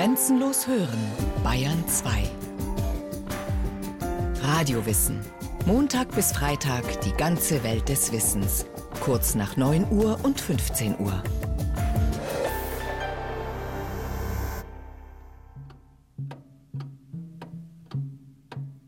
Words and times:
Grenzenlos 0.00 0.66
hören, 0.66 0.98
Bayern 1.44 1.86
2. 1.86 2.22
Radiowissen. 4.40 5.20
Montag 5.66 6.14
bis 6.14 6.32
Freitag 6.32 7.02
die 7.02 7.12
ganze 7.12 7.62
Welt 7.64 7.86
des 7.90 8.10
Wissens. 8.10 8.64
Kurz 9.00 9.34
nach 9.34 9.58
9 9.58 9.92
Uhr 9.92 10.18
und 10.22 10.40
15 10.40 10.98
Uhr. 11.00 11.22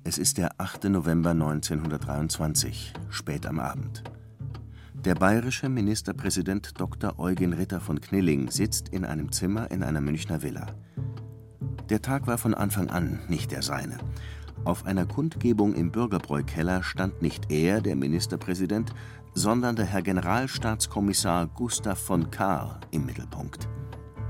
Es 0.04 0.16
ist 0.16 0.38
der 0.38 0.58
8. 0.58 0.84
November 0.84 1.32
1923, 1.32 2.94
spät 3.10 3.44
am 3.44 3.60
Abend. 3.60 4.02
Der 4.94 5.16
bayerische 5.16 5.68
Ministerpräsident 5.68 6.80
Dr. 6.80 7.18
Eugen 7.18 7.52
Ritter 7.52 7.80
von 7.80 8.00
Knilling 8.00 8.50
sitzt 8.50 8.88
in 8.88 9.04
einem 9.04 9.30
Zimmer 9.30 9.70
in 9.70 9.82
einer 9.82 10.00
Münchner 10.00 10.42
Villa. 10.42 10.68
Der 11.88 12.00
Tag 12.00 12.26
war 12.26 12.38
von 12.38 12.54
Anfang 12.54 12.90
an 12.90 13.20
nicht 13.28 13.50
der 13.50 13.62
seine. 13.62 13.98
Auf 14.64 14.86
einer 14.86 15.06
Kundgebung 15.06 15.74
im 15.74 15.90
Bürgerbräukeller 15.90 16.82
stand 16.82 17.20
nicht 17.20 17.50
er, 17.50 17.80
der 17.80 17.96
Ministerpräsident, 17.96 18.94
sondern 19.34 19.74
der 19.74 19.86
Herr 19.86 20.02
Generalstaatskommissar 20.02 21.48
Gustav 21.48 21.98
von 21.98 22.30
Kahr 22.30 22.80
im 22.92 23.06
Mittelpunkt. 23.06 23.68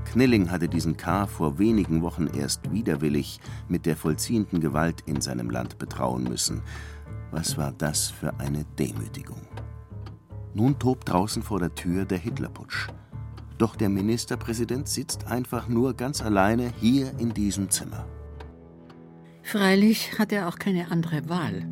Knilling 0.05 0.49
hatte 0.49 0.67
diesen 0.67 0.97
K. 0.97 1.27
vor 1.27 1.59
wenigen 1.59 2.01
Wochen 2.01 2.27
erst 2.27 2.71
widerwillig 2.71 3.39
mit 3.67 3.85
der 3.85 3.95
vollziehenden 3.95 4.59
Gewalt 4.59 5.01
in 5.05 5.21
seinem 5.21 5.49
Land 5.49 5.77
betrauen 5.77 6.23
müssen. 6.23 6.61
Was 7.31 7.57
war 7.57 7.71
das 7.71 8.09
für 8.09 8.39
eine 8.39 8.65
Demütigung? 8.77 9.41
Nun 10.53 10.77
tobt 10.79 11.09
draußen 11.09 11.41
vor 11.41 11.59
der 11.59 11.73
Tür 11.73 12.05
der 12.05 12.19
Hitlerputsch. 12.19 12.89
Doch 13.57 13.75
der 13.75 13.89
Ministerpräsident 13.89 14.87
sitzt 14.87 15.27
einfach 15.27 15.67
nur 15.67 15.93
ganz 15.93 16.21
alleine 16.21 16.73
hier 16.79 17.11
in 17.19 17.33
diesem 17.33 17.69
Zimmer. 17.69 18.05
Freilich 19.43 20.17
hat 20.17 20.31
er 20.31 20.47
auch 20.47 20.57
keine 20.57 20.89
andere 20.89 21.29
Wahl. 21.29 21.67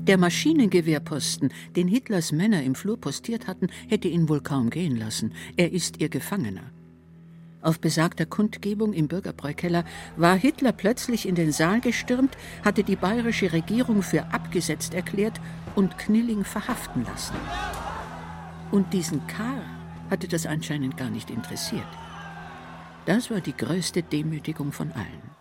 Der 0.00 0.18
Maschinengewehrposten, 0.18 1.50
den 1.76 1.88
Hitlers 1.88 2.32
Männer 2.32 2.62
im 2.62 2.74
Flur 2.74 3.00
postiert 3.00 3.46
hatten, 3.46 3.68
hätte 3.88 4.08
ihn 4.08 4.28
wohl 4.28 4.40
kaum 4.40 4.68
gehen 4.70 4.96
lassen. 4.96 5.32
Er 5.56 5.72
ist 5.72 6.00
ihr 6.00 6.08
Gefangener. 6.08 6.72
Auf 7.62 7.80
besagter 7.80 8.26
Kundgebung 8.26 8.92
im 8.92 9.08
Bürgerbräukeller 9.08 9.84
war 10.18 10.36
Hitler 10.36 10.72
plötzlich 10.72 11.26
in 11.26 11.34
den 11.34 11.52
Saal 11.52 11.80
gestürmt, 11.80 12.36
hatte 12.62 12.84
die 12.84 12.96
bayerische 12.96 13.54
Regierung 13.54 14.02
für 14.02 14.24
abgesetzt 14.34 14.92
erklärt 14.92 15.40
und 15.74 15.96
Knilling 15.96 16.44
verhaften 16.44 17.04
lassen. 17.04 17.36
Und 18.70 18.92
diesen 18.92 19.26
Karl 19.26 19.64
hatte 20.10 20.28
das 20.28 20.46
anscheinend 20.46 20.96
gar 20.96 21.10
nicht 21.10 21.30
interessiert. 21.30 21.86
Das 23.06 23.30
war 23.30 23.40
die 23.40 23.56
größte 23.56 24.02
Demütigung 24.02 24.72
von 24.72 24.90
allen. 24.92 25.34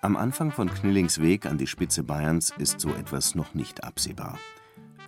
Am 0.00 0.16
Anfang 0.16 0.52
von 0.52 0.70
Knillings 0.70 1.20
Weg 1.20 1.44
an 1.44 1.58
die 1.58 1.66
Spitze 1.66 2.02
Bayerns 2.02 2.50
ist 2.56 2.80
so 2.80 2.90
etwas 2.90 3.34
noch 3.34 3.54
nicht 3.54 3.84
absehbar. 3.84 4.38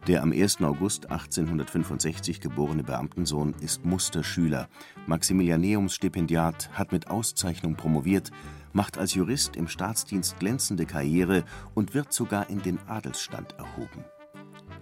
Der 0.06 0.22
am 0.22 0.32
1. 0.32 0.62
August 0.62 1.10
1865 1.10 2.40
geborene 2.40 2.82
Beamtensohn 2.82 3.54
ist 3.60 3.84
Musterschüler, 3.84 4.68
Maximilianeumsstipendiat, 5.06 6.70
hat 6.72 6.90
mit 6.92 7.08
Auszeichnung 7.08 7.76
promoviert, 7.76 8.30
macht 8.72 8.98
als 8.98 9.14
Jurist 9.14 9.56
im 9.56 9.68
Staatsdienst 9.68 10.38
glänzende 10.38 10.86
Karriere 10.86 11.44
und 11.74 11.94
wird 11.94 12.12
sogar 12.12 12.50
in 12.50 12.60
den 12.60 12.78
Adelsstand 12.88 13.54
erhoben. 13.58 14.04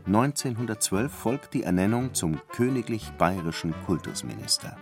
1912 0.07 1.13
folgt 1.13 1.55
die 1.55 1.63
Ernennung 1.63 2.15
zum 2.15 2.41
königlich 2.53 3.11
bayerischen 3.19 3.75
Kultusminister. 3.85 4.77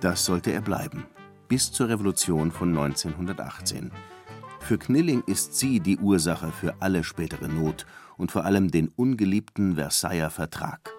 Das 0.00 0.24
sollte 0.24 0.52
er 0.52 0.60
bleiben, 0.60 1.06
bis 1.48 1.72
zur 1.72 1.88
Revolution 1.88 2.50
von 2.50 2.68
1918. 2.76 3.90
Für 4.60 4.78
Knilling 4.78 5.22
ist 5.26 5.58
sie 5.58 5.80
die 5.80 5.98
Ursache 5.98 6.50
für 6.52 6.74
alle 6.80 7.04
spätere 7.04 7.48
Not 7.48 7.86
und 8.16 8.32
vor 8.32 8.44
allem 8.44 8.70
den 8.70 8.88
ungeliebten 8.88 9.76
Versailler 9.76 10.30
Vertrag. 10.30 10.90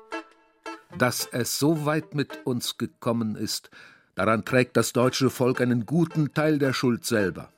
Dass 0.97 1.27
es 1.31 1.59
so 1.59 1.85
weit 1.85 2.15
mit 2.15 2.45
uns 2.45 2.77
gekommen 2.77 3.35
ist, 3.35 3.69
daran 4.15 4.45
trägt 4.45 4.77
das 4.77 4.93
deutsche 4.93 5.29
Volk 5.29 5.61
einen 5.61 5.85
guten 5.85 6.33
Teil 6.33 6.59
der 6.59 6.73
Schuld 6.73 7.05
selber. 7.05 7.49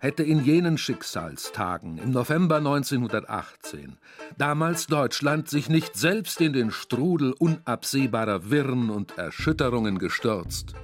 Hätte 0.00 0.22
in 0.22 0.44
jenen 0.44 0.78
Schicksalstagen 0.78 1.98
im 1.98 2.10
November 2.10 2.56
1918 2.56 3.98
damals 4.36 4.86
Deutschland 4.88 5.48
sich 5.48 5.68
nicht 5.68 5.94
selbst 5.94 6.40
in 6.40 6.52
den 6.52 6.72
Strudel 6.72 7.32
unabsehbarer 7.32 8.50
Wirren 8.50 8.90
und 8.90 9.16
Erschütterungen 9.18 9.98
gestürzt, 9.98 10.74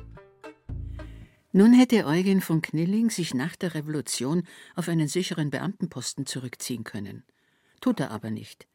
nun 1.53 1.73
hätte 1.73 2.05
Eugen 2.05 2.43
von 2.43 2.61
Knilling 2.61 3.09
sich 3.09 3.33
nach 3.33 3.57
der 3.57 3.75
Revolution 3.75 4.43
auf 4.75 4.89
einen 4.89 5.09
sicheren 5.09 5.49
Beamtenposten 5.49 6.27
zurückziehen 6.27 6.85
können 6.85 7.25
tut 7.87 8.01
er 8.01 8.11
aber 8.11 8.31
nicht. 8.31 8.67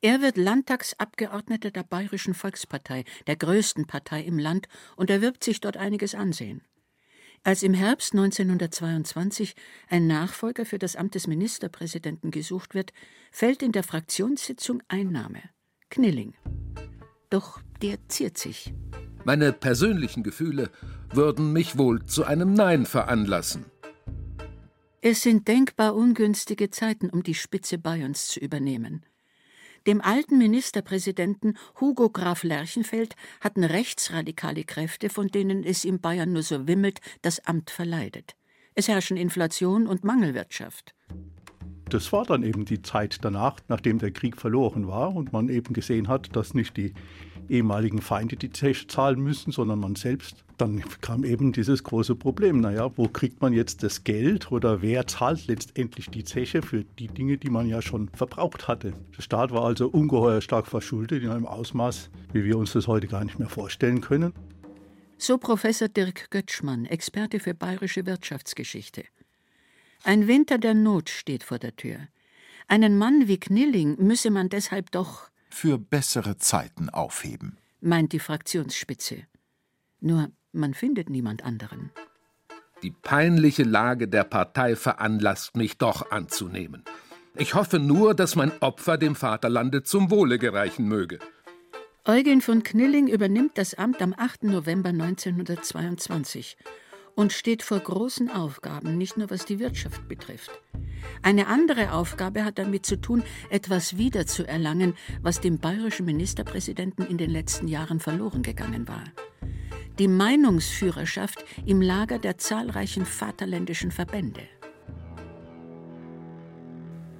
Er 0.00 0.22
wird 0.22 0.36
Landtagsabgeordneter 0.36 1.70
der 1.70 1.82
Bayerischen 1.82 2.34
Volkspartei, 2.34 3.04
der 3.26 3.36
größten 3.36 3.86
Partei 3.86 4.22
im 4.22 4.38
Land, 4.38 4.66
und 4.96 5.08
erwirbt 5.08 5.44
sich 5.44 5.60
dort 5.60 5.76
einiges 5.76 6.14
Ansehen. 6.14 6.62
Als 7.42 7.62
im 7.62 7.72
Herbst 7.72 8.12
1922 8.12 9.54
ein 9.88 10.06
Nachfolger 10.06 10.66
für 10.66 10.78
das 10.78 10.94
Amt 10.94 11.14
des 11.14 11.26
Ministerpräsidenten 11.26 12.30
gesucht 12.30 12.74
wird, 12.74 12.92
fällt 13.32 13.62
in 13.62 13.72
der 13.72 13.82
Fraktionssitzung 13.82 14.82
ein 14.88 15.10
Name: 15.10 15.40
Knilling. 15.88 16.34
Doch 17.30 17.62
der 17.80 17.96
ziert 18.08 18.36
sich. 18.36 18.74
Meine 19.24 19.54
persönlichen 19.54 20.22
Gefühle 20.22 20.70
würden 21.12 21.52
mich 21.52 21.78
wohl 21.78 22.04
zu 22.04 22.24
einem 22.24 22.52
Nein 22.52 22.84
veranlassen. 22.84 23.64
Es 25.00 25.22
sind 25.22 25.48
denkbar 25.48 25.94
ungünstige 25.94 26.68
Zeiten, 26.68 27.08
um 27.08 27.22
die 27.22 27.34
Spitze 27.34 27.78
Bayerns 27.78 28.28
zu 28.28 28.40
übernehmen. 28.40 29.06
Dem 29.86 30.00
alten 30.00 30.36
Ministerpräsidenten 30.36 31.56
Hugo 31.80 32.10
Graf 32.10 32.42
Lerchenfeld 32.42 33.16
hatten 33.40 33.64
rechtsradikale 33.64 34.64
Kräfte, 34.64 35.08
von 35.08 35.28
denen 35.28 35.64
es 35.64 35.84
in 35.84 36.00
Bayern 36.00 36.32
nur 36.32 36.42
so 36.42 36.66
wimmelt, 36.68 37.00
das 37.22 37.44
Amt 37.46 37.70
verleidet. 37.70 38.36
Es 38.74 38.88
herrschen 38.88 39.16
Inflation 39.16 39.86
und 39.86 40.04
Mangelwirtschaft. 40.04 40.94
Das 41.88 42.12
war 42.12 42.24
dann 42.24 42.44
eben 42.44 42.64
die 42.66 42.82
Zeit 42.82 43.18
danach, 43.22 43.56
nachdem 43.68 43.98
der 43.98 44.12
Krieg 44.12 44.36
verloren 44.36 44.86
war 44.86 45.14
und 45.14 45.32
man 45.32 45.48
eben 45.48 45.74
gesehen 45.74 46.08
hat, 46.08 46.36
dass 46.36 46.54
nicht 46.54 46.76
die 46.76 46.94
ehemaligen 47.48 48.00
Feinde 48.00 48.36
die 48.36 48.50
Zeche 48.50 48.86
zahlen 48.86 49.20
müssen, 49.20 49.50
sondern 49.50 49.80
man 49.80 49.96
selbst. 49.96 50.44
Dann 50.60 50.84
kam 51.00 51.24
eben 51.24 51.52
dieses 51.52 51.82
große 51.84 52.16
Problem. 52.16 52.60
Naja, 52.60 52.90
wo 52.96 53.08
kriegt 53.08 53.40
man 53.40 53.54
jetzt 53.54 53.82
das 53.82 54.04
Geld 54.04 54.52
oder 54.52 54.82
wer 54.82 55.06
zahlt 55.06 55.46
letztendlich 55.46 56.10
die 56.10 56.22
Zeche 56.22 56.60
für 56.60 56.84
die 56.84 57.06
Dinge, 57.06 57.38
die 57.38 57.48
man 57.48 57.66
ja 57.66 57.80
schon 57.80 58.10
verbraucht 58.10 58.68
hatte? 58.68 58.92
Der 59.16 59.22
Staat 59.22 59.52
war 59.52 59.64
also 59.64 59.88
ungeheuer 59.88 60.42
stark 60.42 60.66
verschuldet 60.66 61.22
in 61.22 61.30
einem 61.30 61.46
Ausmaß, 61.46 62.10
wie 62.34 62.44
wir 62.44 62.58
uns 62.58 62.74
das 62.74 62.88
heute 62.88 63.06
gar 63.06 63.24
nicht 63.24 63.38
mehr 63.38 63.48
vorstellen 63.48 64.02
können. 64.02 64.34
So 65.16 65.38
Professor 65.38 65.88
Dirk 65.88 66.30
Götschmann, 66.30 66.84
Experte 66.84 67.40
für 67.40 67.54
bayerische 67.54 68.04
Wirtschaftsgeschichte. 68.04 69.04
Ein 70.04 70.28
Winter 70.28 70.58
der 70.58 70.74
Not 70.74 71.08
steht 71.08 71.42
vor 71.42 71.58
der 71.58 71.74
Tür. 71.74 72.00
Einen 72.68 72.98
Mann 72.98 73.28
wie 73.28 73.40
Knilling 73.40 73.96
müsse 73.98 74.30
man 74.30 74.50
deshalb 74.50 74.90
doch 74.90 75.30
für 75.48 75.78
bessere 75.78 76.36
Zeiten 76.36 76.90
aufheben, 76.90 77.56
meint 77.80 78.12
die 78.12 78.18
Fraktionsspitze. 78.18 79.24
Nur 80.00 80.30
man 80.52 80.74
findet 80.74 81.10
niemand 81.10 81.44
anderen. 81.44 81.90
Die 82.82 82.90
peinliche 82.90 83.62
Lage 83.62 84.08
der 84.08 84.24
Partei 84.24 84.74
veranlasst 84.74 85.56
mich 85.56 85.76
doch 85.76 86.10
anzunehmen. 86.10 86.84
Ich 87.36 87.54
hoffe 87.54 87.78
nur, 87.78 88.14
dass 88.14 88.36
mein 88.36 88.52
Opfer 88.60 88.98
dem 88.98 89.14
Vaterlande 89.14 89.82
zum 89.82 90.10
Wohle 90.10 90.38
gereichen 90.38 90.88
möge. 90.88 91.18
Eugen 92.06 92.40
von 92.40 92.62
Knilling 92.62 93.06
übernimmt 93.06 93.58
das 93.58 93.74
Amt 93.74 94.00
am 94.00 94.14
8. 94.16 94.44
November 94.44 94.88
1922 94.88 96.56
und 97.14 97.32
steht 97.32 97.62
vor 97.62 97.78
großen 97.78 98.30
Aufgaben, 98.30 98.96
nicht 98.96 99.18
nur 99.18 99.30
was 99.30 99.44
die 99.44 99.58
Wirtschaft 99.58 100.08
betrifft. 100.08 100.50
Eine 101.22 101.46
andere 101.48 101.92
Aufgabe 101.92 102.44
hat 102.44 102.58
damit 102.58 102.86
zu 102.86 103.00
tun, 103.00 103.22
etwas 103.50 103.98
wiederzuerlangen, 103.98 104.94
was 105.20 105.40
dem 105.40 105.58
bayerischen 105.58 106.06
Ministerpräsidenten 106.06 107.06
in 107.06 107.18
den 107.18 107.30
letzten 107.30 107.68
Jahren 107.68 108.00
verloren 108.00 108.42
gegangen 108.42 108.88
war. 108.88 109.04
Die 109.98 110.08
Meinungsführerschaft 110.08 111.44
im 111.66 111.82
Lager 111.82 112.18
der 112.18 112.38
zahlreichen 112.38 113.04
vaterländischen 113.04 113.90
Verbände. 113.90 114.42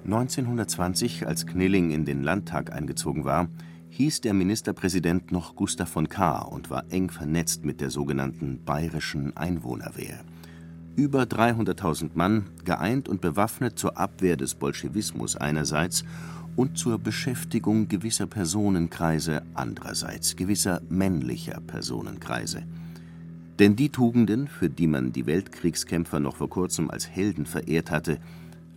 1920, 0.05 1.27
als 1.27 1.45
Knilling 1.45 1.91
in 1.91 2.05
den 2.05 2.23
Landtag 2.23 2.71
eingezogen 2.71 3.23
war, 3.23 3.49
hieß 3.89 4.21
der 4.21 4.33
Ministerpräsident 4.33 5.31
noch 5.31 5.55
Gustav 5.55 5.89
von 5.89 6.09
Kahr 6.09 6.51
und 6.51 6.69
war 6.69 6.85
eng 6.89 7.11
vernetzt 7.11 7.65
mit 7.65 7.81
der 7.81 7.91
sogenannten 7.91 8.63
Bayerischen 8.63 9.35
Einwohnerwehr. 9.37 10.23
Über 11.01 11.23
300.000 11.23 12.11
Mann, 12.13 12.43
geeint 12.63 13.09
und 13.09 13.21
bewaffnet 13.21 13.79
zur 13.79 13.97
Abwehr 13.97 14.37
des 14.37 14.53
Bolschewismus 14.53 15.35
einerseits 15.35 16.05
und 16.55 16.77
zur 16.77 16.99
Beschäftigung 16.99 17.87
gewisser 17.87 18.27
Personenkreise 18.27 19.41
andererseits, 19.55 20.35
gewisser 20.35 20.79
männlicher 20.89 21.59
Personenkreise. 21.59 22.61
Denn 23.57 23.75
die 23.75 23.89
Tugenden, 23.89 24.47
für 24.47 24.69
die 24.69 24.85
man 24.85 25.11
die 25.11 25.25
Weltkriegskämpfer 25.25 26.19
noch 26.19 26.35
vor 26.35 26.51
kurzem 26.51 26.91
als 26.91 27.09
Helden 27.09 27.47
verehrt 27.47 27.89
hatte, 27.89 28.19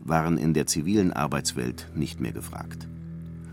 waren 0.03 0.38
in 0.38 0.55
der 0.55 0.67
zivilen 0.67 1.12
Arbeitswelt 1.12 1.91
nicht 1.94 2.23
mehr 2.23 2.32
gefragt. 2.32 2.88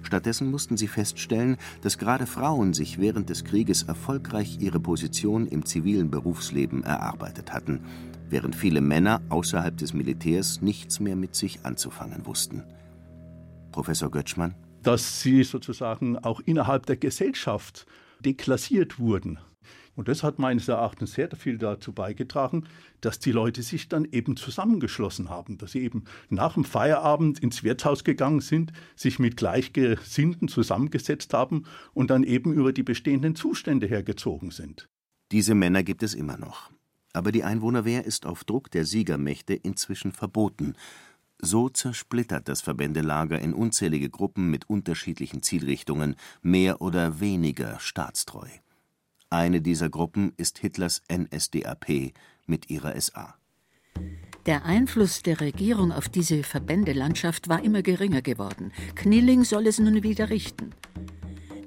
Stattdessen 0.02 0.50
mussten 0.50 0.78
sie 0.78 0.88
feststellen, 0.88 1.58
dass 1.82 1.98
gerade 1.98 2.26
Frauen 2.26 2.74
sich 2.74 3.00
während 3.00 3.30
des 3.30 3.44
Krieges 3.44 3.84
erfolgreich 3.84 4.60
ihre 4.62 4.80
Position 4.80 5.46
im 5.48 5.66
zivilen 5.66 6.10
Berufsleben 6.10 6.84
erarbeitet 6.84 7.52
hatten, 7.54 7.82
während 8.32 8.56
viele 8.56 8.82
Männer 8.82 9.22
außerhalb 9.30 9.78
des 9.78 9.94
Militärs 9.94 10.62
nichts 10.62 11.00
mehr 11.00 11.16
mit 11.16 11.36
sich 11.36 11.66
anzufangen 11.66 12.26
wussten. 12.26 12.64
Professor 13.72 14.10
Götschmann? 14.10 14.56
Dass 14.84 15.22
sie 15.22 15.44
sozusagen 15.44 16.18
auch 16.18 16.40
innerhalb 16.40 16.86
der 16.86 16.98
Gesellschaft 16.98 17.86
deklassiert 18.20 19.00
wurden. 19.00 19.40
Und 19.96 20.08
das 20.08 20.24
hat 20.24 20.40
meines 20.40 20.68
Erachtens 20.68 21.14
sehr 21.14 21.30
viel 21.36 21.58
dazu 21.58 21.92
beigetragen, 21.92 22.64
dass 23.02 23.20
die 23.20 23.32
Leute 23.32 23.62
sich 23.62 23.90
dann 23.90 24.06
eben 24.06 24.38
zusammengeschlossen 24.38 25.30
haben, 25.30 25.58
dass 25.58 25.74
sie 25.74 25.82
eben 25.82 26.06
nach 26.30 26.54
dem 26.54 26.64
Feierabend 26.64 27.40
ins 27.40 27.64
Wirtshaus 27.64 28.04
gegangen 28.04 28.40
sind, 28.40 28.72
sich 28.96 29.20
mit 29.20 29.38
Gleichgesinnten 29.38 30.48
zusammengesetzt 30.48 31.34
haben 31.34 31.66
und 31.94 32.10
dann 32.10 32.24
eben 32.24 32.54
über 32.54 32.72
die 32.72 32.84
bestehenden 32.84 33.36
Zustände 33.36 33.86
hergezogen 33.86 34.52
sind. 34.52 34.88
Diese 35.32 35.56
Männer 35.56 35.84
gibt 35.84 36.04
es 36.04 36.14
immer 36.14 36.38
noch. 36.38 36.72
Aber 37.14 37.32
die 37.32 37.44
Einwohnerwehr 37.44 38.06
ist 38.06 38.26
auf 38.26 38.44
Druck 38.44 38.72
der 38.72 38.86
Siegermächte 38.86 39.54
inzwischen 39.54 40.12
verboten. 40.12 40.76
So 41.40 41.70
zersplittert 41.70 42.48
das 42.48 42.62
Verbändelager 42.62 43.40
in 43.40 43.54
unzählige 43.54 44.10
Gruppen 44.10 44.50
mit 44.50 44.70
unterschiedlichen 44.70 45.42
Zielrichtungen, 45.42 46.16
mehr 46.42 46.82
oder 46.82 47.20
weniger 47.20 47.80
staatstreu. 47.80 48.48
Eine 49.30 49.62
dieser 49.62 49.90
Gruppen 49.90 50.34
ist 50.38 50.60
Hitlers 50.60 51.02
NSDAP 51.12 52.14
mit 52.46 52.70
ihrer 52.70 53.00
SA. 53.00 53.36
Der 54.46 54.66
Einfluss 54.66 55.22
der 55.22 55.40
Regierung 55.40 55.92
auf 55.92 56.10
diese 56.10 56.44
Verbändelandschaft 56.44 57.48
war 57.48 57.64
immer 57.64 57.82
geringer 57.82 58.22
geworden. 58.22 58.72
Knilling 58.96 59.44
soll 59.44 59.68
es 59.68 59.80
nun 59.80 60.04
wieder 60.04 60.30
richten. 60.30 60.72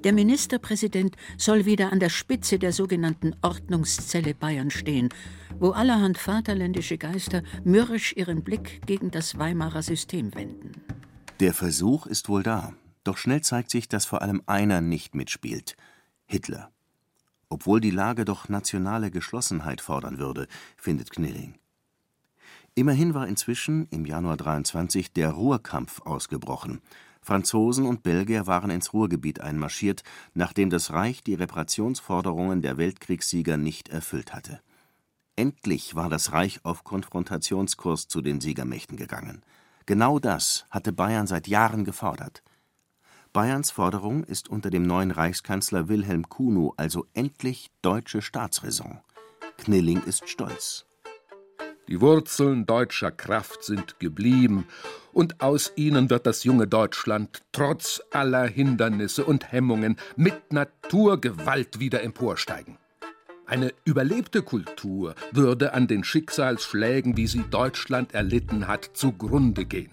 Der 0.05 0.13
Ministerpräsident 0.13 1.17
soll 1.37 1.65
wieder 1.65 1.91
an 1.91 1.99
der 1.99 2.09
Spitze 2.09 2.57
der 2.57 2.71
sogenannten 2.71 3.35
Ordnungszelle 3.41 4.33
Bayern 4.33 4.71
stehen, 4.71 5.09
wo 5.59 5.71
allerhand 5.71 6.17
vaterländische 6.17 6.97
Geister 6.97 7.43
mürrisch 7.65 8.13
ihren 8.15 8.43
Blick 8.43 8.85
gegen 8.85 9.11
das 9.11 9.37
Weimarer 9.37 9.81
System 9.81 10.33
wenden. 10.33 10.71
Der 11.41 11.53
Versuch 11.53 12.05
ist 12.05 12.29
wohl 12.29 12.43
da, 12.43 12.73
doch 13.03 13.17
schnell 13.17 13.41
zeigt 13.41 13.69
sich, 13.69 13.89
dass 13.89 14.05
vor 14.05 14.21
allem 14.21 14.41
einer 14.45 14.79
nicht 14.79 15.13
mitspielt: 15.15 15.75
Hitler 16.25 16.71
obwohl 17.49 17.79
die 17.79 17.91
Lage 17.91 18.25
doch 18.25 18.49
nationale 18.49 19.11
Geschlossenheit 19.11 19.81
fordern 19.81 20.17
würde, 20.17 20.47
findet 20.77 21.11
Knilling. 21.11 21.55
Immerhin 22.73 23.13
war 23.13 23.27
inzwischen 23.27 23.87
im 23.91 24.05
Januar 24.05 24.35
23 24.35 25.13
der 25.13 25.29
Ruhrkampf 25.31 26.01
ausgebrochen. 26.01 26.81
Franzosen 27.25 27.87
und 27.87 28.03
Belgier 28.03 28.45
waren 28.45 28.69
ins 28.69 28.93
Ruhrgebiet 28.93 29.41
einmarschiert, 29.41 30.03
nachdem 30.35 30.69
das 30.69 30.93
Reich 30.93 31.23
die 31.23 31.33
Reparationsforderungen 31.33 32.61
der 32.61 32.77
Weltkriegssieger 32.77 33.57
nicht 33.57 33.89
erfüllt 33.89 34.31
hatte. 34.31 34.61
Endlich 35.35 35.95
war 35.95 36.07
das 36.07 36.33
Reich 36.33 36.63
auf 36.63 36.83
Konfrontationskurs 36.83 38.07
zu 38.07 38.21
den 38.21 38.41
Siegermächten 38.41 38.95
gegangen. 38.95 39.41
Genau 39.87 40.19
das 40.19 40.67
hatte 40.69 40.93
Bayern 40.93 41.25
seit 41.25 41.47
Jahren 41.47 41.83
gefordert. 41.83 42.43
Bayerns 43.33 43.71
Forderung 43.71 44.23
ist 44.23 44.47
unter 44.47 44.69
dem 44.69 44.83
neuen 44.83 45.09
Reichskanzler 45.09 45.87
Wilhelm 45.89 46.29
Kuno 46.29 46.75
also 46.77 47.07
endlich 47.13 47.71
deutsche 47.81 48.21
Staatsräson. 48.21 48.99
Knilling 49.57 50.03
ist 50.03 50.29
stolz. 50.29 50.85
Die 51.87 52.01
Wurzeln 52.01 52.65
deutscher 52.65 53.11
Kraft 53.11 53.63
sind 53.63 53.99
geblieben, 53.99 54.65
und 55.13 55.39
aus 55.41 55.71
ihnen 55.75 56.09
wird 56.09 56.25
das 56.25 56.43
junge 56.43 56.67
Deutschland 56.67 57.41
trotz 57.51 58.01
aller 58.11 58.47
Hindernisse 58.47 59.23
und 59.23 59.51
Hemmungen 59.51 59.95
mit 60.15 60.51
Naturgewalt 60.51 61.79
wieder 61.79 62.03
emporsteigen. 62.03 62.77
Eine 63.45 63.71
überlebte 63.85 64.41
Kultur 64.41 65.13
würde 65.31 65.73
an 65.73 65.87
den 65.87 66.03
Schicksalsschlägen, 66.03 67.13
die 67.13 67.27
sie 67.27 67.43
Deutschland 67.49 68.13
erlitten 68.13 68.67
hat, 68.67 68.89
zugrunde 68.93 69.65
gehen. 69.65 69.91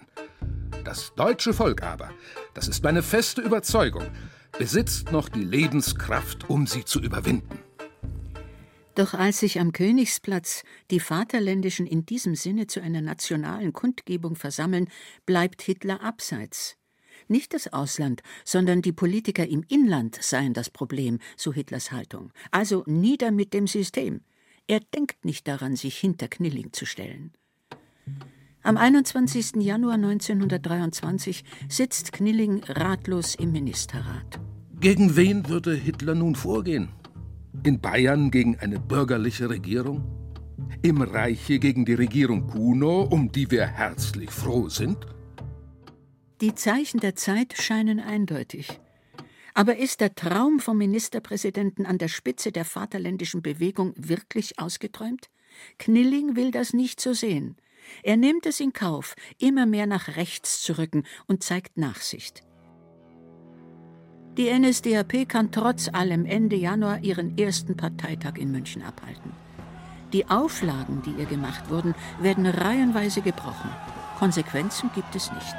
Das 0.83 1.13
deutsche 1.15 1.53
Volk 1.53 1.83
aber, 1.83 2.09
das 2.55 2.67
ist 2.67 2.83
meine 2.83 3.03
feste 3.03 3.41
Überzeugung, 3.41 4.07
besitzt 4.57 5.11
noch 5.11 5.29
die 5.29 5.43
Lebenskraft, 5.43 6.49
um 6.49 6.67
sie 6.67 6.83
zu 6.83 6.99
überwinden. 6.99 7.59
Doch 8.95 9.13
als 9.13 9.39
sich 9.39 9.59
am 9.59 9.71
Königsplatz 9.71 10.63
die 10.91 10.99
Vaterländischen 10.99 11.87
in 11.87 12.05
diesem 12.05 12.35
Sinne 12.35 12.67
zu 12.67 12.81
einer 12.81 13.01
nationalen 13.01 13.73
Kundgebung 13.73 14.35
versammeln, 14.35 14.87
bleibt 15.25 15.61
Hitler 15.61 16.01
abseits. 16.01 16.77
Nicht 17.27 17.53
das 17.53 17.71
Ausland, 17.71 18.21
sondern 18.43 18.81
die 18.81 18.91
Politiker 18.91 19.47
im 19.47 19.63
Inland 19.67 20.21
seien 20.21 20.53
das 20.53 20.69
Problem, 20.69 21.19
so 21.37 21.53
Hitlers 21.53 21.91
Haltung. 21.91 22.31
Also 22.51 22.83
nieder 22.85 23.31
mit 23.31 23.53
dem 23.53 23.65
System. 23.65 24.21
Er 24.67 24.79
denkt 24.79 25.25
nicht 25.25 25.47
daran, 25.47 25.75
sich 25.75 25.97
hinter 25.97 26.27
Knilling 26.27 26.73
zu 26.73 26.85
stellen. 26.85 27.33
Am 28.61 28.77
21. 28.77 29.55
Januar 29.57 29.95
1923 29.95 31.43
sitzt 31.67 32.13
Knilling 32.13 32.63
ratlos 32.63 33.35
im 33.35 33.51
Ministerrat. 33.51 34.39
Gegen 34.79 35.15
wen 35.15 35.49
würde 35.49 35.73
Hitler 35.73 36.15
nun 36.15 36.35
vorgehen? 36.35 36.89
In 37.61 37.79
Bayern 37.79 38.31
gegen 38.31 38.57
eine 38.59 38.79
bürgerliche 38.79 39.49
Regierung? 39.49 40.03
Im 40.81 41.01
Reiche 41.01 41.59
gegen 41.59 41.85
die 41.85 41.93
Regierung 41.93 42.47
Kuno, 42.47 43.03
um 43.03 43.31
die 43.31 43.49
wir 43.51 43.67
herzlich 43.67 44.31
froh 44.31 44.67
sind? 44.69 44.97
Die 46.41 46.55
Zeichen 46.55 46.99
der 46.99 47.15
Zeit 47.15 47.53
scheinen 47.55 47.99
eindeutig. 47.99 48.79
Aber 49.53 49.77
ist 49.77 50.01
der 50.01 50.15
Traum 50.15 50.59
vom 50.59 50.77
Ministerpräsidenten 50.77 51.85
an 51.85 51.99
der 51.99 52.07
Spitze 52.07 52.51
der 52.51 52.65
vaterländischen 52.65 53.41
Bewegung 53.41 53.93
wirklich 53.95 54.59
ausgeträumt? 54.59 55.29
Knilling 55.77 56.35
will 56.35 56.51
das 56.51 56.73
nicht 56.73 56.99
so 56.99 57.13
sehen. 57.13 57.55
Er 58.01 58.17
nimmt 58.17 58.45
es 58.45 58.59
in 58.59 58.73
Kauf, 58.73 59.15
immer 59.37 59.65
mehr 59.65 59.85
nach 59.85 60.17
rechts 60.17 60.61
zu 60.61 60.77
rücken 60.77 61.03
und 61.27 61.43
zeigt 61.43 61.77
Nachsicht. 61.77 62.43
Die 64.35 64.49
NSDAP 64.49 65.29
kann 65.29 65.51
trotz 65.51 65.89
allem 65.93 66.25
Ende 66.25 66.55
Januar 66.55 66.99
ihren 67.03 67.37
ersten 67.37 67.77
Parteitag 67.77 68.37
in 68.37 68.51
München 68.51 68.81
abhalten. 68.81 69.31
Die 70.11 70.27
Auflagen, 70.27 71.03
die 71.05 71.21
ihr 71.21 71.27
gemacht 71.27 71.69
wurden, 71.69 71.93
werden 72.19 72.47
reihenweise 72.47 73.21
gebrochen. 73.21 73.69
Konsequenzen 74.17 74.89
gibt 74.95 75.15
es 75.15 75.31
nicht. 75.31 75.55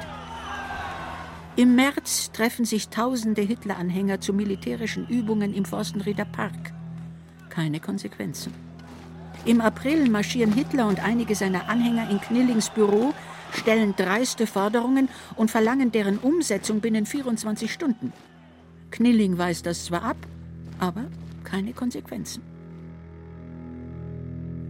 Im 1.55 1.75
März 1.75 2.31
treffen 2.33 2.65
sich 2.65 2.89
tausende 2.89 3.41
Hitler-Anhänger 3.41 4.19
zu 4.19 4.33
militärischen 4.33 5.07
Übungen 5.07 5.53
im 5.53 5.63
Forstenrieder 5.63 6.25
Park. 6.25 6.73
Keine 7.49 7.79
Konsequenzen. 7.79 8.53
Im 9.45 9.61
April 9.61 10.09
marschieren 10.09 10.51
Hitler 10.51 10.87
und 10.87 11.01
einige 11.01 11.35
seiner 11.35 11.69
Anhänger 11.69 12.09
in 12.09 12.19
Knillings 12.19 12.71
Büro, 12.71 13.13
stellen 13.53 13.95
dreiste 13.95 14.47
Forderungen 14.47 15.07
und 15.37 15.49
verlangen 15.49 15.93
deren 15.93 16.17
Umsetzung 16.17 16.81
binnen 16.81 17.05
24 17.05 17.71
Stunden. 17.71 18.11
Knilling 18.91 19.37
weist 19.37 19.65
das 19.65 19.85
zwar 19.85 20.03
ab, 20.03 20.17
aber 20.79 21.05
keine 21.43 21.73
Konsequenzen. 21.73 22.41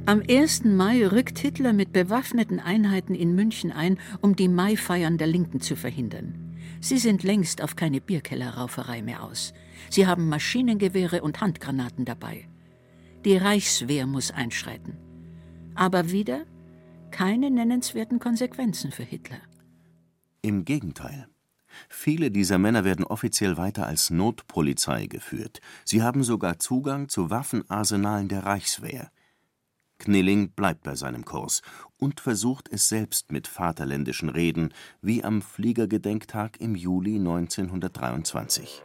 Am 0.07 0.21
1. 0.29 0.65
Mai 0.65 1.07
rückt 1.07 1.39
Hitler 1.39 1.73
mit 1.73 1.91
bewaffneten 1.91 2.59
Einheiten 2.59 3.15
in 3.15 3.33
München 3.33 3.71
ein, 3.71 3.97
um 4.21 4.35
die 4.35 4.47
Maifeiern 4.47 5.17
der 5.17 5.25
Linken 5.25 5.61
zu 5.61 5.75
verhindern. 5.75 6.45
Sie 6.79 6.99
sind 6.99 7.23
längst 7.23 7.63
auf 7.63 7.75
keine 7.75 8.01
Bierkellerrauferei 8.01 9.01
mehr 9.01 9.23
aus. 9.23 9.53
Sie 9.89 10.05
haben 10.05 10.29
Maschinengewehre 10.29 11.23
und 11.23 11.41
Handgranaten 11.41 12.05
dabei. 12.05 12.47
Die 13.25 13.35
Reichswehr 13.35 14.05
muss 14.05 14.29
einschreiten. 14.29 14.97
Aber 15.73 16.11
wieder 16.11 16.45
keine 17.09 17.49
nennenswerten 17.49 18.19
Konsequenzen 18.19 18.91
für 18.91 19.03
Hitler. 19.03 19.41
Im 20.43 20.65
Gegenteil. 20.65 21.27
Viele 21.89 22.31
dieser 22.31 22.57
Männer 22.57 22.83
werden 22.83 23.05
offiziell 23.05 23.57
weiter 23.57 23.87
als 23.87 24.09
Notpolizei 24.09 25.07
geführt. 25.07 25.61
Sie 25.83 26.03
haben 26.03 26.23
sogar 26.23 26.59
Zugang 26.59 27.09
zu 27.09 27.29
Waffenarsenalen 27.29 28.27
der 28.27 28.45
Reichswehr. 28.45 29.11
Knilling 29.97 30.51
bleibt 30.51 30.83
bei 30.83 30.95
seinem 30.95 31.23
Kurs 31.25 31.61
und 31.97 32.19
versucht 32.19 32.67
es 32.69 32.89
selbst 32.89 33.31
mit 33.31 33.47
vaterländischen 33.47 34.29
Reden, 34.29 34.73
wie 35.01 35.23
am 35.23 35.41
Fliegergedenktag 35.41 36.59
im 36.59 36.75
Juli 36.75 37.15
1923. 37.15 38.83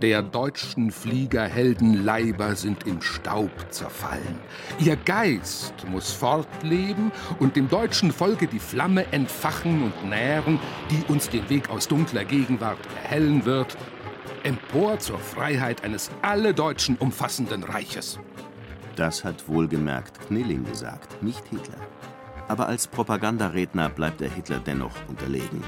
Der 0.00 0.22
deutschen 0.22 0.92
Fliegerhelden 0.92 2.04
Leiber 2.04 2.54
sind 2.54 2.86
in 2.86 3.02
Staub 3.02 3.50
zerfallen. 3.70 4.38
Ihr 4.78 4.94
Geist 4.94 5.74
muss 5.88 6.12
fortleben 6.12 7.10
und 7.40 7.56
dem 7.56 7.68
deutschen 7.68 8.12
Volke 8.12 8.46
die 8.46 8.60
Flamme 8.60 9.12
entfachen 9.12 9.82
und 9.82 10.08
nähren, 10.08 10.60
die 10.88 11.12
uns 11.12 11.28
den 11.30 11.50
Weg 11.50 11.68
aus 11.68 11.88
dunkler 11.88 12.24
Gegenwart 12.24 12.78
erhellen 13.02 13.44
wird, 13.44 13.76
empor 14.44 15.00
zur 15.00 15.18
Freiheit 15.18 15.82
eines 15.82 16.12
alle 16.22 16.54
Deutschen 16.54 16.96
umfassenden 16.96 17.64
Reiches. 17.64 18.20
Das 18.94 19.24
hat 19.24 19.48
wohlgemerkt 19.48 20.28
Knilling 20.28 20.64
gesagt, 20.64 21.24
nicht 21.24 21.44
Hitler. 21.48 21.78
Aber 22.46 22.68
als 22.68 22.86
Propagandaredner 22.86 23.88
bleibt 23.88 24.20
er 24.20 24.30
Hitler 24.30 24.60
dennoch 24.64 24.94
unterlegen. 25.08 25.64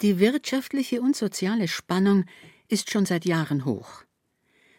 Die 0.00 0.20
wirtschaftliche 0.20 1.00
und 1.00 1.16
soziale 1.16 1.66
Spannung 1.66 2.24
ist 2.68 2.90
schon 2.90 3.04
seit 3.04 3.24
Jahren 3.24 3.64
hoch. 3.64 4.04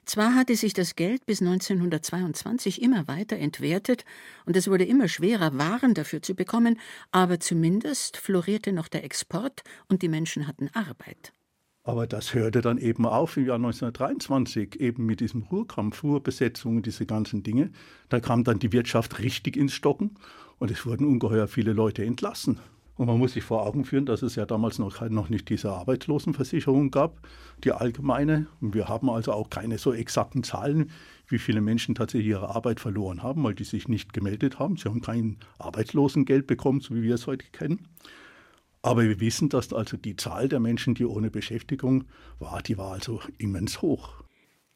Zwar 0.06 0.34
hatte 0.34 0.56
sich 0.56 0.74
das 0.74 0.96
Geld 0.96 1.26
bis 1.26 1.42
1922 1.42 2.82
immer 2.82 3.08
weiter 3.10 3.36
entwertet 3.36 4.06
und 4.46 4.56
es 4.56 4.70
wurde 4.70 4.86
immer 4.86 5.10
schwerer, 5.10 5.58
Waren 5.58 5.94
dafür 5.94 6.22
zu 6.22 6.36
bekommen, 6.36 6.80
aber 7.12 7.42
zumindest 7.42 8.16
florierte 8.16 8.72
noch 8.72 8.88
der 8.88 9.04
Export 9.04 9.62
und 9.90 10.04
die 10.04 10.08
Menschen 10.08 10.48
hatten 10.48 10.70
Arbeit. 10.74 11.34
Aber 11.84 12.08
das 12.08 12.34
hörte 12.34 12.62
dann 12.62 12.78
eben 12.78 13.06
auf 13.06 13.36
im 13.36 13.46
Jahr 13.46 13.56
1923, 13.56 14.80
eben 14.80 15.06
mit 15.06 15.20
diesem 15.20 15.44
Ruhrkampf, 15.44 16.02
Ruhrbesetzung, 16.02 16.82
diese 16.82 17.06
ganzen 17.06 17.44
Dinge. 17.44 17.72
Da 18.08 18.22
kam 18.22 18.46
dann 18.46 18.60
die 18.60 18.72
Wirtschaft 18.72 19.20
richtig 19.20 19.58
ins 19.58 19.74
Stocken 19.74 20.16
und 20.60 20.72
es 20.72 20.86
wurden 20.86 21.06
ungeheuer 21.06 21.48
viele 21.48 21.74
Leute 21.74 22.06
entlassen. 22.06 22.60
Und 23.00 23.06
man 23.06 23.18
muss 23.18 23.32
sich 23.32 23.46
vor 23.46 23.66
Augen 23.66 23.86
führen, 23.86 24.06
dass 24.06 24.24
es 24.24 24.36
ja 24.36 24.46
damals 24.46 24.78
noch, 24.78 25.00
noch 25.10 25.30
nicht 25.30 25.48
diese 25.48 25.72
Arbeitslosenversicherung 25.72 26.92
gab, 26.92 27.26
die 27.64 27.72
allgemeine. 27.72 28.48
Und 28.60 28.74
wir 28.74 28.90
haben 28.90 29.10
also 29.10 29.32
auch 29.32 29.50
keine 29.50 29.78
so 29.78 29.94
exakten 29.94 30.44
Zahlen, 30.44 30.92
wie 31.30 31.40
viele 31.40 31.62
Menschen 31.62 31.96
tatsächlich 31.96 32.28
ihre 32.28 32.54
Arbeit 32.54 32.82
verloren 32.82 33.24
haben, 33.24 33.42
weil 33.46 33.56
die 33.56 33.64
sich 33.64 33.88
nicht 33.88 34.12
gemeldet 34.12 34.60
haben. 34.60 34.76
Sie 34.76 34.90
haben 34.90 35.00
kein 35.00 35.38
Arbeitslosengeld 35.60 36.46
bekommen, 36.46 36.82
so 36.82 36.94
wie 36.94 37.02
wir 37.02 37.16
es 37.16 37.26
heute 37.26 37.46
kennen. 37.54 37.88
Aber 38.82 39.04
wir 39.04 39.22
wissen, 39.22 39.48
dass 39.48 39.72
also 39.72 39.96
die 39.96 40.18
Zahl 40.18 40.50
der 40.50 40.60
Menschen, 40.60 40.94
die 40.94 41.06
ohne 41.06 41.32
Beschäftigung 41.32 42.04
war, 42.38 42.62
die 42.62 42.78
war 42.78 42.92
also 42.92 43.22
immens 43.38 43.82
hoch. 43.82 44.26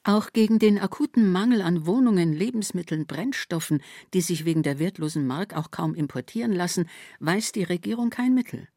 Auch 0.06 0.34
gegen 0.34 0.60
den 0.60 0.80
akuten 0.80 1.32
Mangel 1.32 1.62
an 1.62 1.86
Wohnungen, 1.86 2.34
Lebensmitteln, 2.34 3.06
Brennstoffen, 3.06 3.82
die 4.14 4.20
sich 4.20 4.44
wegen 4.44 4.62
der 4.62 4.78
wertlosen 4.78 5.26
Mark 5.26 5.56
auch 5.56 5.72
kaum 5.72 5.96
importieren 5.96 6.52
lassen, 6.52 6.90
weiß 7.20 7.54
die 7.54 7.64
Regierung 7.64 8.10
kein 8.10 8.34
Mittel. 8.34 8.68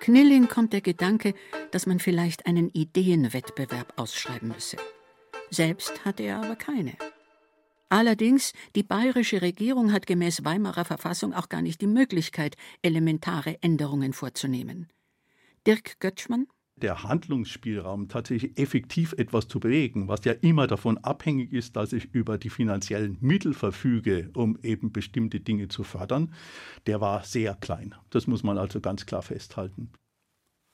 Knilling 0.00 0.48
kommt 0.48 0.74
der 0.74 0.82
Gedanke, 0.82 1.34
dass 1.70 1.86
man 1.86 2.00
vielleicht 2.00 2.46
einen 2.46 2.68
Ideenwettbewerb 2.68 3.94
ausschreiben 3.96 4.48
müsse. 4.48 4.76
Selbst 5.50 6.04
hatte 6.04 6.22
er 6.22 6.42
aber 6.42 6.56
keine. 6.56 6.96
Allerdings, 7.88 8.52
die 8.76 8.82
bayerische 8.82 9.42
Regierung 9.42 9.92
hat 9.92 10.06
gemäß 10.06 10.44
Weimarer 10.44 10.84
Verfassung 10.84 11.34
auch 11.34 11.48
gar 11.48 11.60
nicht 11.62 11.80
die 11.80 11.86
Möglichkeit, 11.86 12.56
elementare 12.82 13.56
Änderungen 13.62 14.12
vorzunehmen. 14.12 14.88
Dirk 15.66 15.98
Götschmann, 15.98 16.46
der 16.82 17.02
Handlungsspielraum, 17.02 18.08
tatsächlich 18.08 18.58
effektiv 18.58 19.12
etwas 19.14 19.48
zu 19.48 19.60
bewegen, 19.60 20.08
was 20.08 20.24
ja 20.24 20.32
immer 20.32 20.66
davon 20.66 20.98
abhängig 20.98 21.52
ist, 21.52 21.76
dass 21.76 21.92
ich 21.92 22.12
über 22.12 22.38
die 22.38 22.50
finanziellen 22.50 23.16
Mittel 23.20 23.54
verfüge, 23.54 24.30
um 24.34 24.58
eben 24.62 24.92
bestimmte 24.92 25.40
Dinge 25.40 25.68
zu 25.68 25.84
fördern, 25.84 26.32
der 26.86 27.00
war 27.00 27.24
sehr 27.24 27.54
klein. 27.54 27.94
Das 28.10 28.26
muss 28.26 28.42
man 28.42 28.58
also 28.58 28.80
ganz 28.80 29.06
klar 29.06 29.22
festhalten. 29.22 29.90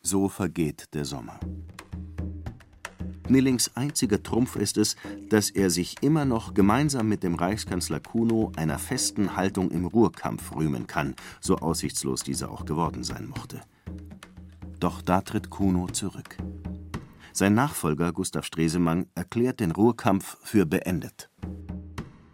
So 0.02 0.28
vergeht 0.28 0.94
der 0.94 1.04
Sommer. 1.04 1.40
Nillings 3.28 3.74
einziger 3.74 4.22
Trumpf 4.22 4.54
ist 4.54 4.78
es, 4.78 4.94
dass 5.28 5.50
er 5.50 5.70
sich 5.70 5.96
immer 6.02 6.24
noch 6.24 6.54
gemeinsam 6.54 7.08
mit 7.08 7.24
dem 7.24 7.34
Reichskanzler 7.34 7.98
Kuno 7.98 8.52
einer 8.56 8.78
festen 8.78 9.34
Haltung 9.34 9.72
im 9.72 9.84
Ruhrkampf 9.84 10.54
rühmen 10.54 10.86
kann, 10.86 11.16
so 11.40 11.56
aussichtslos 11.56 12.22
dieser 12.22 12.50
auch 12.50 12.64
geworden 12.64 13.02
sein 13.02 13.26
mochte. 13.26 13.60
Doch 14.80 15.02
da 15.02 15.20
tritt 15.20 15.50
Kuno 15.50 15.86
zurück. 15.88 16.36
Sein 17.32 17.54
Nachfolger 17.54 18.12
Gustav 18.12 18.46
Stresemann 18.46 19.06
erklärt 19.14 19.60
den 19.60 19.70
Ruhrkampf 19.70 20.38
für 20.42 20.64
beendet. 20.64 21.30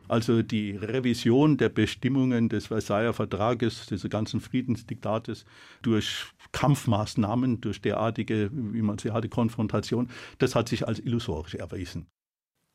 Also 0.08 0.42
die 0.42 0.76
Revision 0.76 1.56
der 1.56 1.70
Bestimmungen 1.70 2.48
des 2.48 2.66
Versailler 2.66 3.14
Vertrages, 3.14 3.86
des 3.86 4.06
ganzen 4.10 4.40
Friedensdiktates 4.40 5.46
durch 5.80 6.26
Kampfmaßnahmen, 6.52 7.62
durch 7.62 7.80
derartige, 7.80 8.50
wie 8.52 8.82
man 8.82 8.98
sie 8.98 9.10
hatte, 9.10 9.30
Konfrontation, 9.30 10.10
das 10.38 10.54
hat 10.54 10.68
sich 10.68 10.86
als 10.86 10.98
illusorisch 10.98 11.54
erwiesen. 11.54 12.08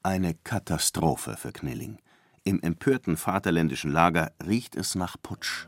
Eine 0.02 0.34
Katastrophe 0.34 1.36
für 1.38 1.52
Knilling. 1.52 2.00
Im 2.44 2.60
empörten 2.62 3.18
vaterländischen 3.18 3.92
Lager 3.92 4.32
riecht 4.46 4.76
es 4.76 4.96
nach 4.96 5.16
Putsch. 5.22 5.68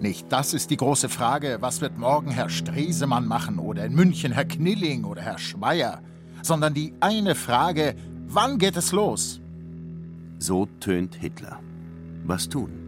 Nicht 0.00 0.30
das 0.32 0.54
ist 0.54 0.70
die 0.70 0.76
große 0.76 1.08
Frage, 1.08 1.58
was 1.60 1.80
wird 1.80 1.98
morgen 1.98 2.30
Herr 2.30 2.48
Stresemann 2.48 3.26
machen 3.26 3.58
oder 3.58 3.84
in 3.84 3.94
München 3.94 4.32
Herr 4.32 4.44
Knilling 4.44 5.04
oder 5.04 5.22
Herr 5.22 5.38
Schmeier, 5.38 6.02
sondern 6.42 6.74
die 6.74 6.92
eine 7.00 7.34
Frage, 7.34 7.94
wann 8.26 8.58
geht 8.58 8.76
es 8.76 8.92
los? 8.92 9.40
So 10.38 10.66
tönt 10.80 11.14
Hitler. 11.14 11.60
Was 12.24 12.48
tun? 12.48 12.84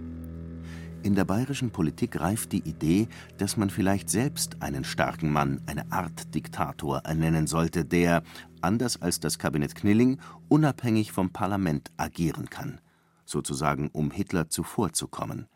In 1.02 1.14
der 1.14 1.24
bayerischen 1.24 1.70
Politik 1.70 2.20
reift 2.20 2.50
die 2.50 2.68
Idee, 2.68 3.06
dass 3.38 3.56
man 3.56 3.70
vielleicht 3.70 4.10
selbst 4.10 4.60
einen 4.60 4.82
starken 4.82 5.30
Mann, 5.30 5.60
eine 5.66 5.92
Art 5.92 6.34
Diktator 6.34 6.98
ernennen 7.04 7.46
sollte, 7.46 7.84
der, 7.84 8.24
anders 8.60 9.00
als 9.00 9.20
das 9.20 9.38
Kabinett 9.38 9.76
Knilling, 9.76 10.18
unabhängig 10.48 11.12
vom 11.12 11.30
Parlament 11.30 11.92
agieren 11.96 12.50
kann, 12.50 12.80
sozusagen 13.24 13.88
um 13.92 14.10
Hitler 14.10 14.48
zuvorzukommen. 14.48 15.46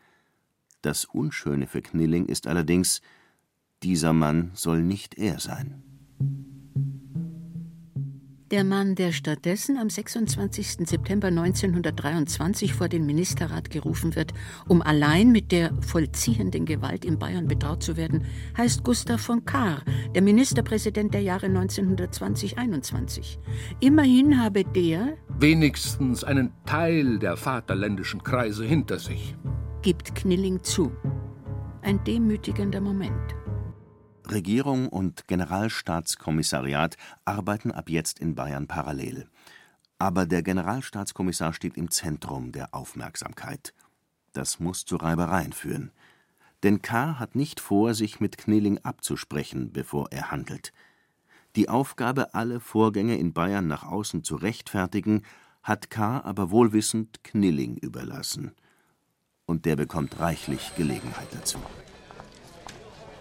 Das 0.81 1.05
Unschöne 1.05 1.67
für 1.67 1.81
Knilling 1.81 2.25
ist 2.25 2.47
allerdings, 2.47 3.01
dieser 3.83 4.13
Mann 4.13 4.51
soll 4.53 4.81
nicht 4.81 5.17
er 5.17 5.39
sein. 5.39 5.83
Der 8.49 8.63
Mann, 8.65 8.95
der 8.95 9.13
stattdessen 9.13 9.77
am 9.77 9.89
26. 9.89 10.85
September 10.85 11.27
1923 11.27 12.73
vor 12.73 12.89
den 12.89 13.05
Ministerrat 13.05 13.69
gerufen 13.69 14.13
wird, 14.15 14.33
um 14.67 14.81
allein 14.81 15.31
mit 15.31 15.53
der 15.53 15.71
vollziehenden 15.81 16.65
Gewalt 16.65 17.05
in 17.05 17.17
Bayern 17.17 17.47
betraut 17.47 17.81
zu 17.81 17.95
werden, 17.95 18.25
heißt 18.57 18.83
Gustav 18.83 19.21
von 19.21 19.45
Kahr, 19.45 19.83
der 20.13 20.21
Ministerpräsident 20.21 21.13
der 21.13 21.21
Jahre 21.21 21.45
1920-21. 21.45 23.37
Immerhin 23.79 24.41
habe 24.41 24.65
der 24.65 25.15
wenigstens 25.39 26.25
einen 26.25 26.51
Teil 26.65 27.19
der 27.19 27.37
vaterländischen 27.37 28.21
Kreise 28.21 28.65
hinter 28.65 28.99
sich 28.99 29.37
gibt 29.81 30.13
Knilling 30.13 30.63
zu. 30.63 30.91
Ein 31.81 32.03
demütigender 32.03 32.81
Moment. 32.81 33.35
Regierung 34.29 34.87
und 34.87 35.27
Generalstaatskommissariat 35.27 36.97
arbeiten 37.25 37.71
ab 37.71 37.89
jetzt 37.89 38.19
in 38.19 38.35
Bayern 38.35 38.67
parallel. 38.67 39.27
Aber 39.97 40.27
der 40.27 40.43
Generalstaatskommissar 40.43 41.53
steht 41.53 41.77
im 41.77 41.89
Zentrum 41.89 42.51
der 42.51 42.75
Aufmerksamkeit. 42.75 43.73
Das 44.33 44.59
muss 44.59 44.85
zu 44.85 44.97
Reibereien 44.97 45.51
führen. 45.51 45.91
Denn 46.61 46.83
K. 46.83 47.17
hat 47.17 47.33
nicht 47.33 47.59
vor, 47.59 47.95
sich 47.95 48.19
mit 48.19 48.37
Knilling 48.37 48.77
abzusprechen, 48.83 49.73
bevor 49.73 50.11
er 50.11 50.29
handelt. 50.29 50.73
Die 51.55 51.69
Aufgabe, 51.69 52.35
alle 52.35 52.59
Vorgänge 52.59 53.17
in 53.17 53.33
Bayern 53.33 53.67
nach 53.67 53.83
außen 53.83 54.23
zu 54.23 54.35
rechtfertigen, 54.35 55.23
hat 55.63 55.89
K. 55.89 56.21
aber 56.21 56.51
wohlwissend 56.51 57.23
Knilling 57.23 57.77
überlassen 57.77 58.53
und 59.51 59.65
der 59.65 59.75
bekommt 59.75 60.19
reichlich 60.19 60.71
Gelegenheit 60.77 61.27
dazu. 61.33 61.57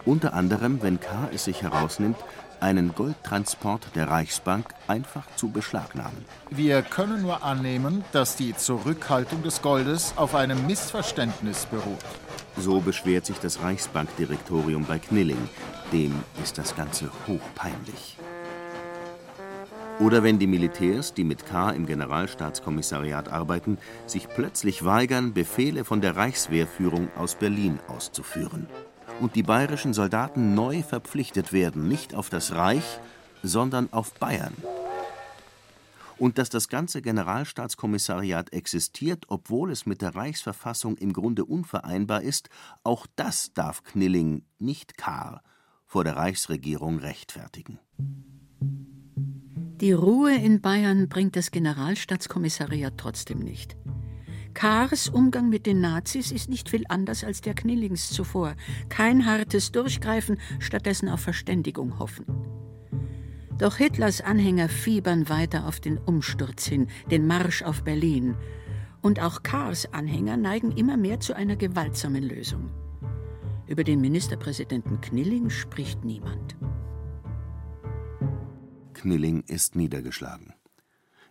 Unter 0.05 0.33
anderem, 0.33 0.81
wenn 0.81 1.01
K. 1.01 1.29
es 1.35 1.45
sich 1.45 1.63
herausnimmt, 1.63 2.17
einen 2.61 2.95
Goldtransport 2.95 3.97
der 3.97 4.09
Reichsbank 4.09 4.67
einfach 4.87 5.25
zu 5.35 5.51
beschlagnahmen. 5.51 6.25
Wir 6.51 6.83
können 6.83 7.23
nur 7.23 7.43
annehmen, 7.43 8.05
dass 8.13 8.37
die 8.37 8.55
Zurückhaltung 8.57 9.43
des 9.43 9.61
Goldes 9.61 10.13
auf 10.17 10.35
einem 10.37 10.67
Missverständnis 10.67 11.67
beruht. 11.67 12.05
So 12.57 12.81
beschwert 12.81 13.27
sich 13.27 13.39
das 13.39 13.61
Reichsbankdirektorium 13.63 14.85
bei 14.85 14.99
Knilling. 15.01 15.49
Dem 15.93 16.15
ist 16.45 16.59
das 16.59 16.77
Ganze 16.77 17.11
hochpeinlich. 17.27 18.19
Oder 20.01 20.23
wenn 20.23 20.39
die 20.39 20.47
Militärs, 20.47 21.13
die 21.13 21.25
mit 21.25 21.45
K. 21.45 21.71
im 21.73 21.85
Generalstaatskommissariat 21.85 23.29
arbeiten, 23.29 23.77
sich 24.07 24.29
plötzlich 24.29 24.83
weigern, 24.83 25.35
Befehle 25.35 25.85
von 25.85 26.01
der 26.01 26.17
Reichswehrführung 26.17 27.11
aus 27.17 27.35
Berlin 27.35 27.79
auszuführen. 27.87 28.67
Und 29.21 29.35
die 29.35 29.43
bayerischen 29.43 29.93
Soldaten 29.93 30.55
neu 30.55 30.83
verpflichtet 30.83 31.53
werden, 31.53 31.87
nicht 31.87 32.15
auf 32.15 32.31
das 32.31 32.55
Reich, 32.55 32.99
sondern 33.43 33.93
auf 33.93 34.15
Bayern. 34.15 34.55
Und 36.17 36.39
dass 36.39 36.49
das 36.49 36.69
ganze 36.69 37.03
Generalstaatskommissariat 37.03 38.55
existiert, 38.55 39.27
obwohl 39.29 39.71
es 39.71 39.85
mit 39.85 40.01
der 40.01 40.15
Reichsverfassung 40.15 40.97
im 40.97 41.13
Grunde 41.13 41.45
unvereinbar 41.45 42.23
ist, 42.23 42.49
auch 42.85 43.07
das 43.17 43.53
darf 43.53 43.83
Knilling, 43.83 44.45
nicht 44.59 44.97
Kahr, 44.97 45.43
vor 45.85 46.05
der 46.05 46.17
Reichsregierung 46.17 47.01
rechtfertigen. 47.01 47.79
Die 49.81 49.93
Ruhe 49.93 50.35
in 50.35 50.61
Bayern 50.61 51.09
bringt 51.09 51.37
das 51.37 51.51
Generalstaatskommissariat 51.51 52.99
trotzdem 52.99 53.39
nicht. 53.39 53.79
Kahrs 54.53 55.09
Umgang 55.09 55.49
mit 55.49 55.65
den 55.65 55.81
Nazis 55.81 56.33
ist 56.33 56.51
nicht 56.51 56.69
viel 56.69 56.85
anders 56.91 57.25
als 57.25 57.41
der 57.41 57.55
Knillings 57.55 58.11
zuvor. 58.11 58.57
Kein 58.91 59.25
hartes 59.25 59.73
Durchgreifen, 59.73 60.39
stattdessen 60.59 61.09
auf 61.09 61.21
Verständigung 61.21 61.99
hoffen. 61.99 62.27
Doch 63.57 63.77
Hitlers 63.77 64.21
Anhänger 64.21 64.69
fiebern 64.69 65.31
weiter 65.31 65.67
auf 65.67 65.81
den 65.81 65.97
Umsturz 65.97 66.67
hin, 66.67 66.89
den 67.11 67.27
Marsch 67.27 67.63
auf 67.63 67.83
Berlin. 67.83 68.35
Und 69.01 69.21
auch 69.21 69.43
Kahrs 69.43 69.91
Anhänger 69.95 70.37
neigen 70.37 70.73
immer 70.73 70.99
mehr 70.99 71.21
zu 71.21 71.35
einer 71.35 71.57
gewaltsamen 71.57 72.23
Lösung. 72.23 72.69
Über 73.67 73.85
den 73.85 74.03
Ministerpräsidenten 74.03 75.01
Knilling 75.01 75.49
spricht 75.49 76.05
niemand. 76.05 76.57
Knilling 79.01 79.45
ist 79.47 79.77
niedergeschlagen. 79.77 80.53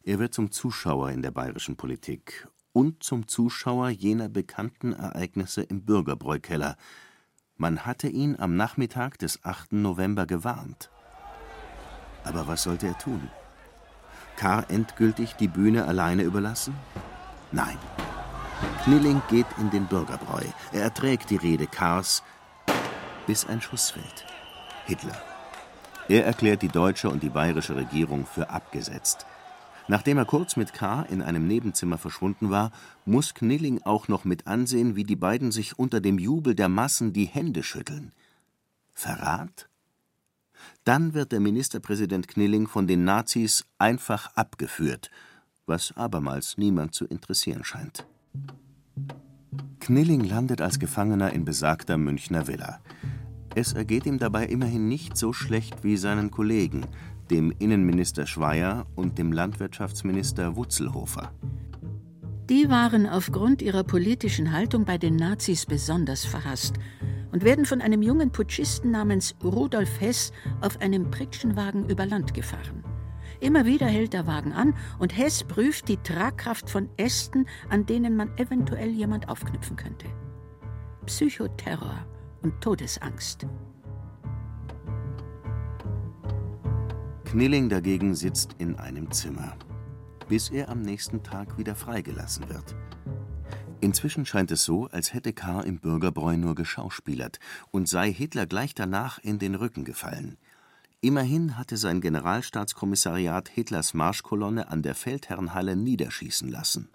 Er 0.01 0.17
wird 0.17 0.33
zum 0.33 0.49
Zuschauer 0.49 1.11
in 1.11 1.21
der 1.21 1.29
bayerischen 1.29 1.75
Politik 1.75 2.47
und 2.73 3.03
zum 3.03 3.27
Zuschauer 3.27 3.89
jener 3.89 4.27
bekannten 4.27 4.93
Ereignisse 4.93 5.61
im 5.61 5.85
Bürgerbräukeller. 5.85 6.77
Man 7.57 7.85
hatte 7.85 8.07
ihn 8.07 8.35
am 8.39 8.55
Nachmittag 8.55 9.19
des 9.19 9.45
8. 9.45 9.73
November 9.73 10.25
gewarnt. 10.25 10.89
Aber 12.23 12.47
was 12.47 12.63
sollte 12.63 12.88
er 12.88 12.97
tun? 12.97 13.29
K. 14.35 14.61
endgültig 14.61 15.33
die 15.33 15.47
Bühne 15.47 15.85
alleine 15.85 16.23
überlassen? 16.23 16.73
Nein. 17.51 17.77
Knilling 18.83 19.21
geht 19.29 19.45
in 19.59 19.69
den 19.69 19.85
Bürgerbräu. 19.85 20.45
Er 20.71 20.81
erträgt 20.81 21.29
die 21.29 21.35
Rede 21.35 21.67
Kars, 21.67 22.23
bis 23.27 23.45
ein 23.45 23.61
Schuss 23.61 23.91
fällt. 23.91 24.25
Hitler. 24.88 25.28
Er 26.10 26.25
erklärt 26.25 26.63
die 26.63 26.70
deutsche 26.70 27.08
und 27.08 27.22
die 27.22 27.30
bayerische 27.30 27.75
Regierung 27.75 28.25
für 28.25 28.50
abgesetzt. 28.50 29.28
Nachdem 29.88 30.18
er 30.18 30.25
kurz 30.25 30.56
mit 30.56 30.74
K. 30.74 31.04
in 31.04 31.22
einem 31.22 31.48
Nebenzimmer 31.48 32.00
verschwunden 32.00 32.50
war, 32.50 32.72
muss 33.06 33.36
Knilling 33.36 33.84
auch 33.84 34.08
noch 34.08 34.25
mit 34.25 34.48
ansehen, 34.48 34.96
wie 34.96 35.04
die 35.04 35.16
beiden 35.16 35.51
sich 35.51 35.78
unter 35.78 36.01
dem 36.01 36.18
Jubel 36.18 36.56
der 36.56 36.68
Massen 36.68 37.13
die 37.13 37.25
Hände 37.25 37.62
schütteln. 37.62 38.12
Verrat? 38.94 39.70
Dann 40.84 41.13
wird 41.13 41.32
der 41.32 41.39
Ministerpräsident 41.39 42.28
Knilling 42.28 42.68
von 42.68 42.88
den 42.88 43.04
Nazis 43.04 43.66
einfach 43.78 44.36
abgeführt, 44.36 45.12
was 45.68 45.96
abermals 45.96 46.58
niemand 46.58 46.96
zu 46.96 47.06
interessieren 47.06 47.63
scheint. 47.63 48.08
Knilling 49.80 50.24
landet 50.24 50.60
als 50.62 50.80
Gefangener 50.80 51.34
in 51.34 51.46
besagter 51.46 51.98
Münchner 51.98 52.48
Villa. 52.48 52.80
Es 53.56 53.74
ergeht 53.74 54.06
ihm 54.06 54.20
dabei 54.20 54.46
immerhin 54.46 54.88
nicht 54.88 55.18
so 55.18 55.34
schlecht 55.34 55.84
wie 55.84 55.98
seinen 55.98 56.32
Kollegen, 56.32 56.86
dem 57.29 57.53
Innenminister 57.58 58.25
Schweier 58.25 58.86
und 58.96 59.18
dem 59.18 59.32
Landwirtschaftsminister 59.32 60.56
Wutzelhofer. 60.56 61.32
Die 62.50 62.70
waren 62.70 63.06
aufgrund 63.08 63.62
ihrer 63.62 63.84
politischen 63.84 64.51
Haltung 64.51 64.86
bei 64.86 64.98
den 64.98 65.15
Nazis 65.15 65.65
besonders 65.65 66.25
verhasst 66.25 66.75
und 67.32 67.44
werden 67.44 67.65
von 67.65 67.82
einem 67.82 68.01
jungen 68.01 68.32
Putschisten 68.32 68.91
namens 68.91 69.36
Rudolf 69.44 70.00
Hess 70.01 70.32
auf 70.62 70.82
einem 70.82 71.12
Pritschenwagen 71.12 71.88
über 71.88 72.06
Land 72.06 72.34
gefahren. 72.34 72.84
Immer 73.39 73.65
wieder 73.65 73.86
hält 73.86 74.13
der 74.13 74.27
Wagen 74.27 74.51
an 74.51 74.74
und 74.98 75.15
Hess 75.15 75.44
prüft 75.44 75.88
die 75.88 75.98
Tragkraft 75.98 76.70
von 76.70 76.89
Ästen, 76.98 77.48
an 77.70 77.86
denen 77.86 78.15
man 78.15 78.36
eventuell 78.38 78.89
jemand 78.89 79.29
aufknüpfen 79.29 79.75
könnte. 79.75 80.08
Psychoterror 81.06 82.06
und 82.41 82.60
Todesangst. 82.62 83.46
Knilling 87.25 87.69
dagegen 87.69 88.15
sitzt 88.15 88.55
in 88.58 88.75
einem 88.77 89.12
Zimmer, 89.12 89.55
bis 90.27 90.50
er 90.50 90.69
am 90.69 90.81
nächsten 90.81 91.22
Tag 91.22 91.58
wieder 91.58 91.75
freigelassen 91.75 92.50
wird. 92.50 92.75
Inzwischen 93.81 94.25
scheint 94.25 94.51
es 94.51 94.63
so, 94.63 94.88
als 94.88 95.13
hätte 95.13 95.31
K. 95.31 95.62
im 95.62 95.79
Bürgerbräu 95.79 96.36
nur 96.38 96.55
geschauspielert 96.55 97.39
und 97.72 97.88
sei 97.88 98.12
Hitler 98.12 98.46
gleich 98.46 98.74
danach 98.74 99.19
in 99.19 99.39
den 99.39 99.55
Rücken 99.55 99.86
gefallen. 99.86 100.38
Immerhin 101.01 101.58
hatte 101.58 101.77
sein 101.77 102.01
Generalstaatskommissariat 102.01 103.48
Hitlers 103.48 103.93
Marschkolonne 103.93 104.69
an 104.69 104.81
der 104.81 104.96
Feldherrnhalle 104.96 105.77
niederschießen 105.77 106.50
lassen. 106.50 106.89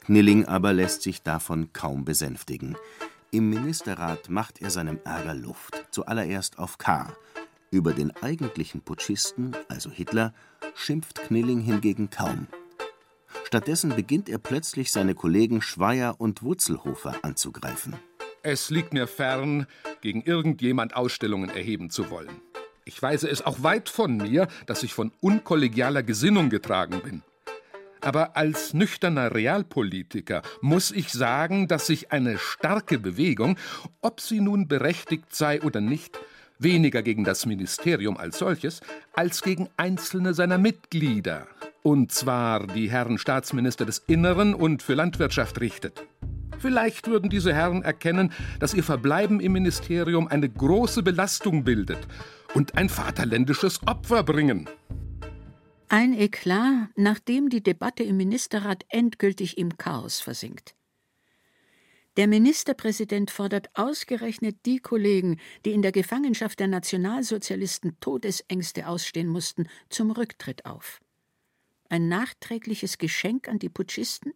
Knilling 0.00 0.44
aber 0.44 0.74
lässt 0.74 1.00
sich 1.00 1.22
davon 1.22 1.72
kaum 1.72 2.04
besänftigen. 2.04 2.76
Im 3.34 3.48
Ministerrat 3.50 4.30
macht 4.30 4.62
er 4.62 4.70
seinem 4.70 5.00
Ärger 5.02 5.34
Luft, 5.34 5.88
zuallererst 5.90 6.60
auf 6.60 6.78
K., 6.78 7.12
über 7.72 7.92
den 7.92 8.12
eigentlichen 8.22 8.80
Putschisten, 8.80 9.56
also 9.66 9.90
Hitler, 9.90 10.32
schimpft 10.76 11.20
Knilling 11.20 11.58
hingegen 11.58 12.10
kaum. 12.10 12.46
Stattdessen 13.42 13.96
beginnt 13.96 14.28
er 14.28 14.38
plötzlich 14.38 14.92
seine 14.92 15.16
Kollegen 15.16 15.62
Schweier 15.62 16.20
und 16.20 16.44
Wutzelhofer 16.44 17.16
anzugreifen. 17.22 17.96
Es 18.44 18.70
liegt 18.70 18.92
mir 18.92 19.08
fern, 19.08 19.66
gegen 20.00 20.22
irgendjemand 20.22 20.94
Ausstellungen 20.94 21.50
erheben 21.50 21.90
zu 21.90 22.10
wollen. 22.10 22.40
Ich 22.84 23.02
weise 23.02 23.28
es 23.28 23.44
auch 23.44 23.64
weit 23.64 23.88
von 23.88 24.16
mir, 24.16 24.46
dass 24.66 24.84
ich 24.84 24.94
von 24.94 25.10
unkollegialer 25.20 26.04
Gesinnung 26.04 26.50
getragen 26.50 27.00
bin. 27.02 27.24
Aber 28.04 28.36
als 28.36 28.74
nüchterner 28.74 29.34
Realpolitiker 29.34 30.42
muss 30.60 30.90
ich 30.90 31.10
sagen, 31.10 31.68
dass 31.68 31.86
sich 31.86 32.12
eine 32.12 32.36
starke 32.36 32.98
Bewegung, 32.98 33.56
ob 34.02 34.20
sie 34.20 34.40
nun 34.40 34.68
berechtigt 34.68 35.34
sei 35.34 35.62
oder 35.62 35.80
nicht, 35.80 36.18
weniger 36.58 37.02
gegen 37.02 37.24
das 37.24 37.46
Ministerium 37.46 38.18
als 38.18 38.38
solches, 38.38 38.82
als 39.14 39.40
gegen 39.40 39.70
einzelne 39.78 40.34
seiner 40.34 40.58
Mitglieder, 40.58 41.46
und 41.82 42.12
zwar 42.12 42.66
die 42.66 42.90
Herren 42.90 43.16
Staatsminister 43.16 43.86
des 43.86 44.04
Inneren 44.06 44.54
und 44.54 44.82
für 44.82 44.94
Landwirtschaft 44.94 45.60
richtet. 45.60 46.04
Vielleicht 46.58 47.08
würden 47.08 47.30
diese 47.30 47.54
Herren 47.54 47.82
erkennen, 47.82 48.32
dass 48.60 48.74
ihr 48.74 48.84
Verbleiben 48.84 49.40
im 49.40 49.52
Ministerium 49.52 50.28
eine 50.28 50.48
große 50.48 51.02
Belastung 51.02 51.64
bildet 51.64 51.98
und 52.54 52.76
ein 52.76 52.88
vaterländisches 52.90 53.80
Opfer 53.86 54.22
bringen. 54.22 54.68
Ein 55.96 56.12
Eklat, 56.12 56.88
nachdem 56.96 57.50
die 57.50 57.62
Debatte 57.62 58.02
im 58.02 58.16
Ministerrat 58.16 58.84
endgültig 58.88 59.58
im 59.58 59.78
Chaos 59.78 60.18
versinkt. 60.18 60.74
Der 62.16 62.26
Ministerpräsident 62.26 63.30
fordert 63.30 63.68
ausgerechnet 63.74 64.56
die 64.66 64.80
Kollegen, 64.80 65.38
die 65.64 65.70
in 65.70 65.82
der 65.82 65.92
Gefangenschaft 65.92 66.58
der 66.58 66.66
Nationalsozialisten 66.66 68.00
Todesängste 68.00 68.88
ausstehen 68.88 69.28
mussten, 69.28 69.68
zum 69.88 70.10
Rücktritt 70.10 70.66
auf. 70.66 71.00
Ein 71.88 72.08
nachträgliches 72.08 72.98
Geschenk 72.98 73.46
an 73.46 73.60
die 73.60 73.68
Putschisten? 73.68 74.32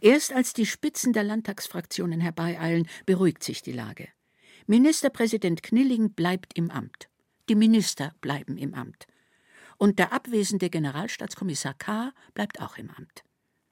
Erst 0.00 0.32
als 0.32 0.54
die 0.54 0.66
Spitzen 0.66 1.12
der 1.12 1.22
Landtagsfraktionen 1.22 2.18
herbeieilen, 2.18 2.88
beruhigt 3.06 3.44
sich 3.44 3.62
die 3.62 3.70
Lage. 3.70 4.08
Ministerpräsident 4.66 5.62
Knilling 5.62 6.14
bleibt 6.14 6.58
im 6.58 6.72
Amt. 6.72 7.08
Die 7.48 7.54
Minister 7.54 8.12
bleiben 8.20 8.58
im 8.58 8.74
Amt. 8.74 9.06
Und 9.78 9.98
der 9.98 10.12
abwesende 10.12 10.70
Generalstaatskommissar 10.70 11.74
K. 11.74 12.12
bleibt 12.34 12.60
auch 12.60 12.76
im 12.76 12.90
Amt. 12.90 13.24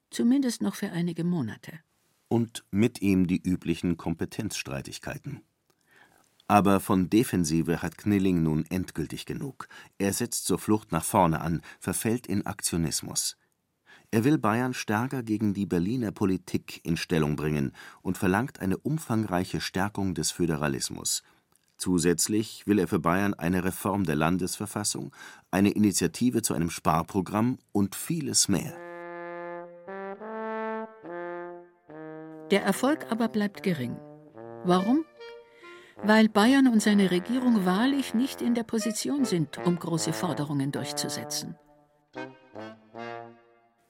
Zumindest 0.09 0.61
noch 0.61 0.75
für 0.75 0.91
einige 0.91 1.23
Monate 1.23 1.79
und 2.27 2.65
mit 2.71 3.01
ihm 3.01 3.27
die 3.27 3.41
üblichen 3.41 3.97
Kompetenzstreitigkeiten. 3.97 5.41
Aber 6.47 6.79
von 6.79 7.09
Defensive 7.09 7.81
hat 7.81 7.97
Knilling 7.97 8.41
nun 8.41 8.65
endgültig 8.69 9.25
genug. 9.25 9.67
Er 9.97 10.13
setzt 10.13 10.45
zur 10.45 10.59
Flucht 10.59 10.91
nach 10.91 11.03
vorne 11.03 11.41
an, 11.41 11.61
verfällt 11.79 12.25
in 12.25 12.45
Aktionismus. 12.45 13.37
Er 14.11 14.23
will 14.23 14.37
Bayern 14.37 14.73
stärker 14.73 15.23
gegen 15.23 15.53
die 15.53 15.65
Berliner 15.65 16.13
Politik 16.13 16.79
in 16.85 16.95
Stellung 16.95 17.35
bringen 17.35 17.73
und 18.01 18.17
verlangt 18.17 18.59
eine 18.59 18.77
umfangreiche 18.77 19.59
Stärkung 19.59 20.15
des 20.15 20.31
Föderalismus. 20.31 21.23
Zusätzlich 21.77 22.65
will 22.65 22.79
er 22.79 22.87
für 22.87 22.99
Bayern 22.99 23.35
eine 23.35 23.63
Reform 23.63 24.03
der 24.03 24.15
Landesverfassung, 24.15 25.11
eine 25.51 25.69
Initiative 25.69 26.41
zu 26.41 26.53
einem 26.53 26.71
Sparprogramm 26.71 27.59
und 27.71 27.95
vieles 27.95 28.47
mehr. 28.47 28.73
Der 32.49 32.63
Erfolg 32.63 33.05
aber 33.11 33.27
bleibt 33.27 33.61
gering. 33.61 33.97
Warum? 34.63 35.05
Weil 36.03 36.29
Bayern 36.29 36.67
und 36.67 36.81
seine 36.81 37.11
Regierung 37.11 37.65
wahrlich 37.65 38.13
nicht 38.13 38.41
in 38.41 38.55
der 38.55 38.63
Position 38.63 39.25
sind, 39.25 39.57
um 39.65 39.77
große 39.77 40.13
Forderungen 40.13 40.71
durchzusetzen. 40.71 41.55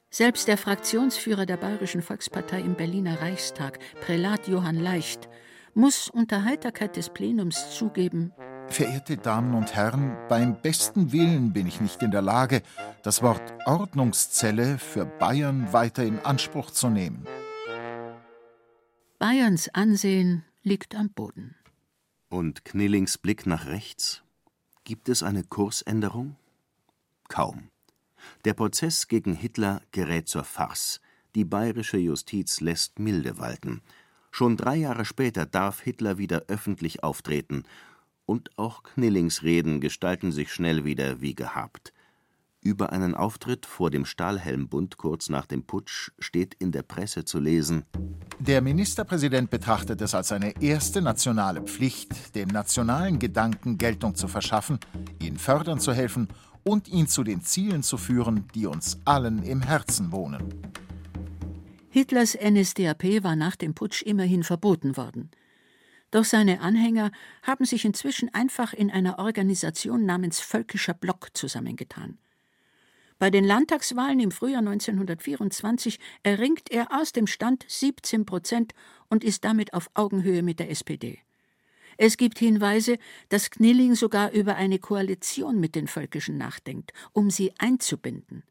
Selbst 0.09 0.47
der 0.47 0.57
Fraktionsführer 0.57 1.45
der 1.45 1.57
Bayerischen 1.57 2.01
Volkspartei 2.01 2.61
im 2.61 2.75
Berliner 2.75 3.21
Reichstag, 3.21 3.79
Prälat 4.01 4.47
Johann 4.47 4.79
Leicht, 4.79 5.29
muss 5.77 6.09
unter 6.09 6.43
Heiterkeit 6.43 6.97
des 6.97 7.09
Plenums 7.09 7.77
zugeben, 7.77 8.33
Verehrte 8.69 9.15
Damen 9.15 9.55
und 9.55 9.75
Herren, 9.75 10.17
beim 10.27 10.61
besten 10.61 11.13
Willen 11.13 11.53
bin 11.53 11.67
ich 11.67 11.79
nicht 11.79 12.03
in 12.03 12.11
der 12.11 12.21
Lage, 12.21 12.61
das 13.01 13.21
Wort 13.21 13.41
Ordnungszelle 13.65 14.77
für 14.77 15.05
Bayern 15.05 15.71
weiter 15.71 16.03
in 16.03 16.19
Anspruch 16.19 16.71
zu 16.71 16.89
nehmen. 16.89 17.25
Bayerns 19.19 19.69
Ansehen 19.69 20.43
liegt 20.63 20.95
am 20.95 21.09
Boden. 21.09 21.55
Und 22.29 22.65
Knillings 22.65 23.17
Blick 23.17 23.45
nach 23.45 23.67
rechts? 23.67 24.21
Gibt 24.83 25.07
es 25.07 25.23
eine 25.23 25.43
Kursänderung? 25.43 26.35
Kaum. 27.29 27.69
Der 28.43 28.53
Prozess 28.53 29.07
gegen 29.07 29.33
Hitler 29.33 29.81
gerät 29.91 30.27
zur 30.27 30.43
Farce. 30.43 30.99
Die 31.35 31.45
bayerische 31.45 31.97
Justiz 31.97 32.59
lässt 32.59 32.99
Milde 32.99 33.37
walten. 33.37 33.81
Schon 34.37 34.55
drei 34.55 34.75
Jahre 34.75 35.03
später 35.03 35.47
darf 35.47 35.81
Hitler 35.81 36.19
wieder 36.19 36.43
öffentlich 36.47 37.01
auftreten. 37.03 37.63
Und 38.27 38.51
auch 38.55 38.83
Knillings 38.83 39.41
Reden 39.41 39.81
gestalten 39.81 40.31
sich 40.31 40.53
schnell 40.53 40.85
wieder 40.85 41.21
wie 41.21 41.33
gehabt. 41.33 41.91
Über 42.61 42.91
einen 42.91 43.15
Auftritt 43.15 43.65
vor 43.65 43.89
dem 43.89 44.05
Stahlhelmbund 44.05 44.97
kurz 44.97 45.29
nach 45.29 45.47
dem 45.47 45.63
Putsch 45.63 46.11
steht 46.19 46.53
in 46.59 46.71
der 46.71 46.83
Presse 46.83 47.25
zu 47.25 47.39
lesen: 47.39 47.83
Der 48.37 48.61
Ministerpräsident 48.61 49.49
betrachtet 49.49 50.01
es 50.01 50.13
als 50.13 50.27
seine 50.27 50.61
erste 50.61 51.01
nationale 51.01 51.63
Pflicht, 51.63 52.35
dem 52.35 52.49
nationalen 52.49 53.17
Gedanken 53.17 53.79
Geltung 53.79 54.13
zu 54.13 54.27
verschaffen, 54.27 54.77
ihn 55.19 55.39
fördern 55.39 55.79
zu 55.79 55.93
helfen 55.93 56.27
und 56.63 56.87
ihn 56.89 57.07
zu 57.07 57.23
den 57.23 57.41
Zielen 57.41 57.81
zu 57.81 57.97
führen, 57.97 58.43
die 58.53 58.67
uns 58.67 58.99
allen 59.03 59.41
im 59.41 59.63
Herzen 59.63 60.11
wohnen. 60.11 60.43
Hitlers 61.97 62.37
NSDAP 62.39 63.23
war 63.23 63.35
nach 63.35 63.55
dem 63.55 63.73
Putsch 63.73 64.03
immerhin 64.03 64.43
verboten 64.43 64.97
worden. 64.97 65.31
Doch 66.11 66.25
seine 66.25 66.61
Anhänger 66.61 67.11
haben 67.41 67.65
sich 67.65 67.85
inzwischen 67.85 68.31
einfach 68.35 68.71
in 68.71 68.91
einer 68.91 69.17
Organisation 69.17 70.05
namens 70.05 70.39
Völkischer 70.39 70.93
Block 70.93 71.29
zusammengetan. 71.33 72.19
Bei 73.17 73.31
den 73.31 73.43
Landtagswahlen 73.43 74.19
im 74.19 74.29
Frühjahr 74.29 74.59
1924 74.59 75.97
erringt 76.21 76.69
er 76.69 76.91
aus 76.91 77.13
dem 77.13 77.25
Stand 77.25 77.65
17 77.67 78.27
Prozent 78.27 78.75
und 79.09 79.23
ist 79.23 79.43
damit 79.43 79.73
auf 79.73 79.89
Augenhöhe 79.95 80.43
mit 80.43 80.59
der 80.59 80.69
SPD. 80.69 81.17
Es 81.97 82.17
gibt 82.17 82.37
Hinweise, 82.37 82.99
dass 83.29 83.49
Knilling 83.49 83.95
sogar 83.95 84.33
über 84.33 84.55
eine 84.55 84.77
Koalition 84.77 85.59
mit 85.59 85.73
den 85.73 85.87
Völkischen 85.87 86.37
nachdenkt, 86.37 86.93
um 87.11 87.31
sie 87.31 87.53
einzubinden. 87.57 88.43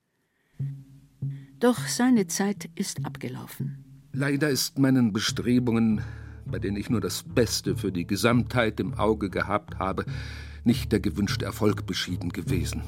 Doch 1.59 1.79
seine 1.87 2.27
Zeit 2.27 2.69
ist 2.75 3.05
abgelaufen. 3.07 3.85
Leider 4.13 4.51
ist 4.51 4.79
meinen 4.79 5.13
Bestrebungen, 5.13 6.03
bei 6.45 6.59
denen 6.59 6.77
ich 6.77 6.91
nur 6.91 7.01
das 7.01 7.23
Beste 7.23 7.77
für 7.77 7.91
die 7.91 8.07
Gesamtheit 8.07 8.79
im 8.79 8.95
Auge 8.95 9.31
gehabt 9.31 9.79
habe, 9.79 10.05
nicht 10.65 10.93
der 10.93 11.01
gewünschte 11.01 11.45
Erfolg 11.45 11.87
beschieden 11.87 12.31
gewesen. 12.31 12.83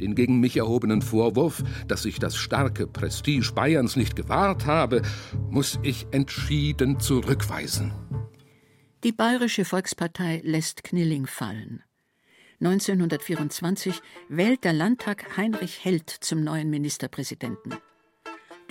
Den 0.00 0.14
gegen 0.14 0.40
mich 0.40 0.56
erhobenen 0.56 1.02
Vorwurf, 1.02 1.62
dass 1.86 2.04
ich 2.04 2.18
das 2.18 2.36
starke 2.36 2.86
Prestige 2.86 3.52
Bayerns 3.54 3.94
nicht 3.94 4.16
gewahrt 4.16 4.66
habe, 4.66 5.02
muss 5.50 5.78
ich 5.82 6.06
entschieden 6.10 6.98
zurückweisen. 6.98 7.92
Die 9.04 9.12
Bayerische 9.12 9.64
Volkspartei 9.64 10.40
lässt 10.44 10.82
Knilling 10.84 11.26
fallen. 11.26 11.82
1924 12.62 14.00
wählt 14.28 14.62
der 14.62 14.72
Landtag 14.72 15.36
Heinrich 15.36 15.84
Held 15.84 16.08
zum 16.08 16.44
neuen 16.44 16.70
Ministerpräsidenten. 16.70 17.74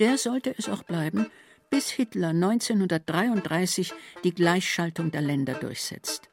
Der 0.00 0.16
sollte 0.16 0.54
es 0.56 0.70
auch 0.70 0.82
bleiben, 0.82 1.26
bis 1.68 1.90
Hitler 1.90 2.28
1933 2.28 3.92
die 4.24 4.32
Gleichschaltung 4.32 5.10
der 5.10 5.20
Länder 5.20 5.54
durchsetzt. 5.54 6.30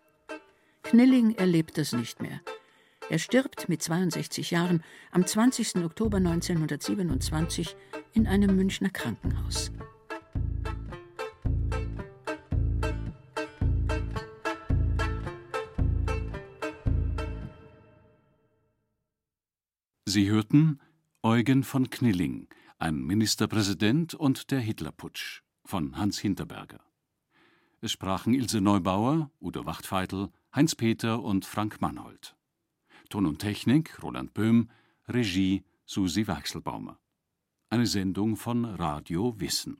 Knilling 0.83 1.35
erlebt 1.35 1.77
das 1.77 1.91
nicht 1.91 2.21
mehr. 2.21 2.39
Er 3.09 3.19
stirbt 3.19 3.67
mit 3.67 3.83
62 3.83 4.51
Jahren 4.51 4.81
am 5.11 5.25
20. 5.25 5.83
Oktober 5.83 6.17
1927 6.17 7.75
in 8.13 8.25
einem 8.25 8.55
Münchner 8.55 8.89
Krankenhaus. 8.89 9.71
Sie 20.09 20.27
hörten 20.27 20.79
Eugen 21.21 21.63
von 21.63 21.91
Knilling, 21.91 22.47
ein 22.79 22.99
Ministerpräsident 22.99 24.15
und 24.15 24.49
der 24.49 24.59
Hitlerputsch 24.59 25.43
von 25.63 25.97
Hans 25.97 26.17
Hinterberger. 26.17 26.79
Es 27.79 27.91
sprachen 27.91 28.33
Ilse 28.33 28.59
Neubauer, 28.59 29.29
Udo 29.39 29.67
Wachtfeitel, 29.67 30.31
Heinz 30.55 30.73
Peter 30.73 31.21
und 31.21 31.45
Frank 31.45 31.79
Mannhold. 31.79 32.35
Ton 33.09 33.27
und 33.27 33.37
Technik 33.37 34.01
Roland 34.01 34.33
Böhm, 34.33 34.71
Regie 35.07 35.63
Susi 35.85 36.27
Weichselbaumer. 36.27 36.99
Eine 37.69 37.85
Sendung 37.85 38.35
von 38.35 38.65
Radio 38.65 39.39
Wissen. 39.39 39.77